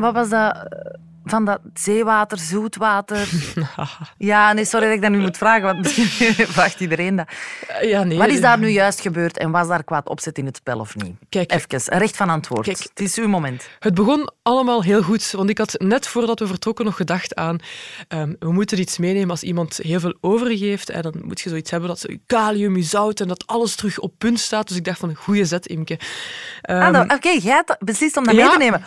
Wat 0.03 0.13
was 0.13 0.29
dat 0.29 0.55
eh, 0.55 0.99
van 1.25 1.45
dat 1.45 1.59
zeewater, 1.73 2.37
zoetwater? 2.37 3.29
ja, 4.17 4.53
nee, 4.53 4.65
sorry 4.65 4.85
dat 4.85 4.95
ik 4.95 5.01
dat 5.01 5.11
nu 5.11 5.19
moet 5.19 5.37
vragen, 5.37 5.63
want 5.63 5.79
misschien 5.79 6.33
vraagt 6.55 6.79
iedereen 6.79 7.15
dat. 7.15 7.27
Ja, 7.81 8.03
nee. 8.03 8.17
Wat 8.17 8.27
is 8.27 8.41
daar 8.41 8.59
nu 8.59 8.67
juist 8.67 9.01
gebeurd 9.01 9.37
en 9.37 9.51
was 9.51 9.67
daar 9.67 9.83
kwaad 9.83 10.09
opzet 10.09 10.37
in 10.37 10.45
het 10.45 10.55
spel 10.55 10.79
of 10.79 10.95
niet? 10.95 11.15
Kijk, 11.29 11.51
Even, 11.51 11.97
recht 11.97 12.15
van 12.15 12.29
antwoord. 12.29 12.65
Kijk, 12.65 12.79
het 12.79 12.99
is 12.99 13.17
uw 13.17 13.27
moment. 13.27 13.69
Het 13.79 13.93
begon 13.93 14.31
allemaal 14.41 14.83
heel 14.83 15.01
goed, 15.01 15.31
want 15.31 15.49
ik 15.49 15.57
had 15.57 15.75
net 15.77 16.07
voordat 16.07 16.39
we 16.39 16.47
vertrokken 16.47 16.85
nog 16.85 16.95
gedacht 16.95 17.35
aan 17.35 17.57
um, 18.07 18.35
we 18.39 18.51
moeten 18.51 18.79
iets 18.79 18.97
meenemen 18.97 19.29
als 19.29 19.43
iemand 19.43 19.77
heel 19.83 19.99
veel 19.99 20.17
overgeeft. 20.21 20.89
En 20.89 21.01
dan 21.01 21.13
moet 21.23 21.41
je 21.41 21.49
zoiets 21.49 21.71
hebben 21.71 21.89
dat 21.89 22.01
je 22.01 22.19
kalium, 22.25 22.75
je 22.75 22.83
zout 22.83 23.19
en 23.19 23.27
dat 23.27 23.47
alles 23.47 23.75
terug 23.75 23.99
op 23.99 24.13
punt 24.17 24.39
staat. 24.39 24.67
Dus 24.67 24.77
ik 24.77 24.83
dacht 24.83 24.99
van, 24.99 25.15
goede 25.15 25.45
zet, 25.45 25.65
Imke. 25.65 25.99
Um, 26.69 26.95
ah, 26.95 27.01
Oké, 27.01 27.13
okay, 27.13 27.37
jij 27.37 27.63
beslist 27.79 28.17
om 28.17 28.23
dat 28.23 28.35
ja, 28.35 28.41
mee 28.41 28.51
te 28.51 28.57
nemen. 28.57 28.83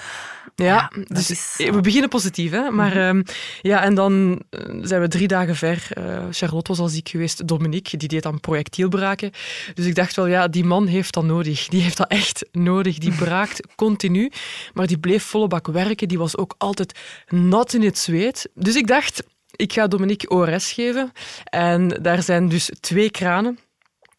Ja, 0.55 0.65
ja 0.65 0.91
dus 1.05 1.31
is... 1.31 1.55
we 1.57 1.81
beginnen 1.81 2.09
positief. 2.09 2.51
Hè? 2.51 2.71
Maar 2.71 2.95
mm 2.95 3.01
-hmm. 3.01 3.17
um, 3.17 3.25
ja, 3.63 3.83
en 3.83 3.95
dan 3.95 4.43
zijn 4.81 5.01
we 5.01 5.09
drie 5.09 5.29
dagen 5.29 5.57
ver. 5.57 5.89
Uh, 5.99 6.25
Charlotte 6.31 6.71
was 6.71 6.81
al 6.81 6.89
ziek 6.89 7.09
geweest, 7.09 7.49
Dominique, 7.49 7.97
die 7.97 8.09
deed 8.09 8.23
dan 8.23 8.41
projectielbraken. 8.41 9.31
Dus 9.75 9.87
ik 9.87 9.95
dacht 9.95 10.17
wel, 10.17 10.27
ja, 10.27 10.49
die 10.49 10.65
man 10.65 10.87
heeft 10.87 11.15
dat 11.15 11.25
nodig. 11.25 11.69
Die 11.69 11.83
heeft 11.83 11.97
dat 11.97 12.09
echt 12.09 12.47
nodig. 12.53 12.99
Die 12.99 13.15
braakt 13.25 13.61
continu. 13.75 14.31
Maar 14.75 14.87
die 14.87 14.99
bleef 14.99 15.25
volle 15.25 15.49
bak 15.49 15.67
werken. 15.67 16.09
Die 16.09 16.19
was 16.19 16.37
ook 16.37 16.55
altijd 16.59 16.99
nat 17.29 17.73
in 17.73 17.83
het 17.83 17.99
zweet. 17.99 18.49
Dus 18.55 18.77
ik 18.77 18.87
dacht, 18.87 19.23
ik 19.51 19.73
ga 19.73 19.87
Dominique 19.87 20.29
ORS 20.29 20.73
geven. 20.73 21.13
En 21.45 21.89
daar 21.89 22.23
zijn 22.23 22.49
dus 22.49 22.71
twee 22.81 23.11
kranen. 23.11 23.59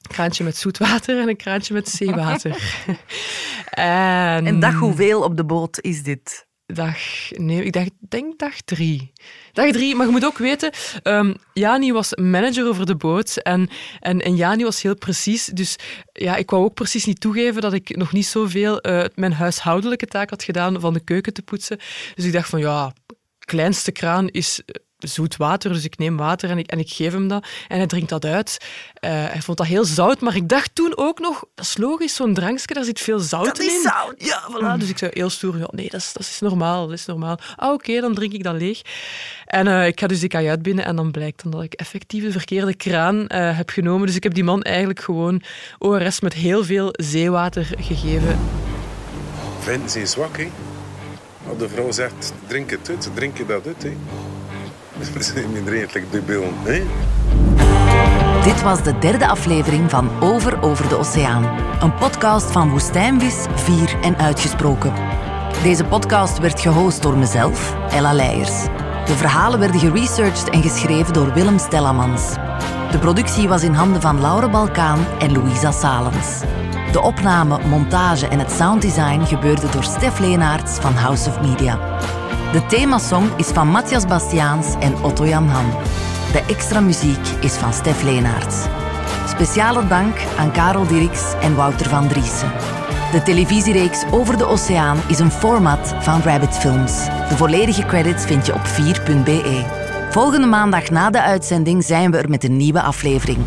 Een 0.08 0.16
kraantje 0.16 0.44
met 0.44 0.58
zoetwater 0.58 1.20
en 1.22 1.30
een 1.30 1.38
kraantje 1.38 1.74
met 1.74 1.90
zeewater. 1.90 2.86
en... 3.70 4.46
en 4.46 4.60
dag 4.60 4.76
hoeveel 4.76 5.24
op 5.24 5.38
de 5.38 5.46
boot 5.46 5.82
is 5.82 6.04
dit? 6.04 6.48
Dag, 6.66 6.98
nee, 7.30 7.64
ik 7.64 7.74
dacht, 7.74 7.92
denk 8.10 8.40
dag 8.40 8.62
drie. 8.62 9.12
Dag 9.52 9.72
drie, 9.72 9.96
maar 9.96 10.06
je 10.06 10.12
moet 10.12 10.26
ook 10.26 10.38
weten, 10.38 10.72
um, 11.04 11.36
Jani 11.54 11.92
was 11.92 12.16
manager 12.16 12.68
over 12.68 12.86
de 12.86 12.96
boot 12.96 13.38
en, 13.38 13.70
en, 14.00 14.22
en 14.22 14.36
Jani 14.36 14.64
was 14.64 14.82
heel 14.82 14.96
precies. 14.96 15.46
Dus 15.46 15.76
ja, 16.12 16.36
ik 16.36 16.50
wou 16.50 16.64
ook 16.64 16.74
precies 16.74 17.06
niet 17.06 17.20
toegeven 17.20 17.62
dat 17.62 17.74
ik 17.74 17.96
nog 17.96 18.12
niet 18.14 18.26
zoveel 18.26 18.88
uh, 18.88 19.04
mijn 19.16 19.34
huishoudelijke 19.34 20.06
taak 20.06 20.30
had 20.30 20.44
gedaan 20.44 20.80
van 20.80 20.94
de 20.94 21.04
keuken 21.04 21.34
te 21.34 21.42
poetsen. 21.42 21.80
Dus 22.16 22.26
ik 22.26 22.32
dacht 22.32 22.50
van 22.50 22.60
ja, 22.60 22.94
kleinste 23.40 23.92
kraan 23.92 24.28
is 24.28 24.62
zoet 24.98 25.38
water, 25.38 25.74
dus 25.74 25.84
ik 25.84 25.98
neem 25.98 26.18
water 26.18 26.50
en 26.50 26.58
ik, 26.58 26.68
en 26.68 26.80
ik 26.80 26.90
geef 26.90 27.12
hem 27.12 27.28
dat. 27.28 27.48
En 27.68 27.78
hij 27.78 27.88
drinkt 27.88 28.10
dat 28.10 28.26
uit. 28.26 28.58
Uh, 29.02 29.12
hij 29.12 29.42
vond 29.42 29.58
dat 29.58 29.68
heel 29.68 29.86
zout, 29.86 30.20
maar 30.20 30.36
ik 30.36 30.50
dacht 30.50 30.76
toen 30.76 30.98
ook 30.98 31.20
nog, 31.20 31.44
dat 31.56 31.66
is 31.66 31.78
logisch, 31.78 32.16
zo'n 32.16 32.34
drankje, 32.34 32.74
daar 32.74 32.84
zit 32.84 33.00
veel 33.00 33.20
zout 33.20 33.46
dat 33.46 33.60
in. 33.60 33.66
Dat 33.66 33.76
is 33.76 33.82
zout! 33.82 34.14
Ja, 34.18 34.42
voilà. 34.52 34.80
Dus 34.80 34.90
ik 34.90 34.98
zei 34.98 35.12
heel 35.14 35.30
stoer, 35.30 35.58
ja, 35.58 35.68
nee, 35.72 35.90
dat 35.90 36.00
is, 36.00 36.14
dat 36.14 36.22
is 36.22 36.40
normaal, 36.40 36.88
dat 36.88 36.98
is 36.98 37.06
normaal. 37.06 37.40
Ah, 37.56 37.74
oké, 37.74 37.90
okay, 37.90 38.02
dan 38.02 38.14
drink 38.14 38.34
ik 38.34 38.44
dat 38.44 38.56
leeg. 38.56 38.82
En 39.46 39.68
uh, 39.68 39.88
ik 39.88 40.00
ga 40.00 40.08
dus 40.08 40.20
die 40.20 40.30
kajuit 40.30 40.62
binnen 40.62 40.86
en 40.86 40.96
dan 40.96 41.12
blijkt 41.12 41.44
dan 41.44 41.52
dat 41.52 41.64
ik 41.64 41.74
effectief 41.74 42.24
de 42.24 42.32
verkeerde 42.32 42.76
kraan 42.76 43.16
uh, 43.16 43.58
heb 43.58 43.70
genomen. 43.70 44.08
Dus 44.08 44.16
ik 44.16 44.24
heb 44.24 44.34
die 44.34 44.44
man 44.44 44.62
eigenlijk 44.62 45.00
gewoon 45.00 45.42
ORS 45.78 46.20
met 46.20 46.34
heel 46.34 46.64
veel 46.64 46.90
zeewater 46.92 47.70
gegeven. 47.80 48.40
Vinden 49.60 49.90
ze 49.90 50.06
zwak, 50.06 50.38
hè? 50.38 50.48
De 51.58 51.70
vrouw 51.70 51.92
zegt, 51.92 52.34
drink 52.48 52.70
het 52.70 52.90
uit, 52.90 53.10
drink 53.14 53.38
je 53.38 53.46
dat 53.46 53.68
uit, 53.68 53.84
hè? 53.84 53.98
debiel, 56.12 56.54
hè? 56.64 56.84
Dit 58.44 58.64
was 58.64 58.84
de 58.84 58.98
derde 59.00 59.28
aflevering 59.28 59.90
van 59.90 60.10
Over 60.22 60.62
Over 60.62 60.90
de 60.90 60.98
Oceaan. 60.98 61.44
Een 61.82 61.94
podcast 61.94 62.52
van 62.52 62.70
Woestijnvis, 62.70 63.36
Vier 63.56 63.96
en 64.02 64.18
Uitgesproken. 64.18 64.94
Deze 65.64 65.84
podcast 65.84 66.38
werd 66.38 66.60
gehost 66.60 67.02
door 67.02 67.18
mezelf, 67.18 67.76
Ella 67.90 68.14
Leijers. 68.14 68.64
De 69.06 69.16
verhalen 69.16 69.60
werden 69.60 69.80
geresearched 69.80 70.50
en 70.50 70.62
geschreven 70.62 71.14
door 71.14 71.34
Willem 71.34 71.60
Stellamans. 71.60 72.34
De 72.92 72.98
productie 73.00 73.48
was 73.48 73.64
in 73.64 73.74
handen 73.74 74.02
van 74.02 74.22
Laure 74.22 74.50
Balkaan 74.50 75.06
en 75.20 75.32
Louisa 75.32 75.72
Salens. 75.72 76.40
De 76.92 77.02
opname, 77.02 77.60
montage 77.68 78.28
en 78.28 78.40
het 78.40 78.52
sounddesign 78.52 79.22
gebeurde 79.22 79.70
door 79.70 79.84
Stef 79.84 80.20
Leenaerts 80.20 80.72
van 80.72 80.94
House 80.94 81.30
of 81.30 81.42
Media. 81.42 81.80
De 82.52 82.66
themasong 82.66 83.30
is 83.38 83.48
van 83.48 83.68
Matthias 83.68 84.06
Bastiaans 84.06 84.68
en 84.80 85.04
Otto 85.04 85.26
Jan 85.26 85.48
Han. 85.48 85.66
De 86.32 86.44
extra 86.48 86.80
muziek 86.80 87.28
is 87.42 87.54
van 87.54 87.74
Stef 87.74 88.04
Leenaerts. 88.04 88.56
Speciale 89.28 89.88
dank 89.88 90.18
aan 90.38 90.52
Karel 90.52 90.88
Dirks 90.88 91.34
en 91.42 91.56
Wouter 91.56 91.90
van 91.90 92.08
Driessen. 92.08 92.52
De 93.12 93.22
televisiereeks 93.24 94.04
Over 94.12 94.38
de 94.38 94.46
Oceaan 94.46 94.98
is 95.08 95.20
een 95.20 95.32
format 95.32 95.96
van 96.00 96.22
Rabbit 96.22 96.58
Films. 96.58 97.06
De 97.06 97.38
volledige 97.38 97.86
credits 97.86 98.26
vind 98.26 98.46
je 98.46 98.54
op 98.54 98.66
4.be. 98.66 99.64
Volgende 100.10 100.48
maandag 100.48 100.90
na 100.90 101.10
de 101.10 101.22
uitzending 101.22 101.84
zijn 101.84 102.12
we 102.12 102.18
er 102.18 102.30
met 102.30 102.44
een 102.44 102.58
nieuwe 102.58 102.82
aflevering. 102.82 103.38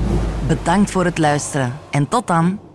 Bedankt 0.46 0.90
voor 0.90 1.04
het 1.04 1.18
luisteren 1.18 1.78
en 1.90 2.08
tot 2.08 2.26
dan. 2.26 2.69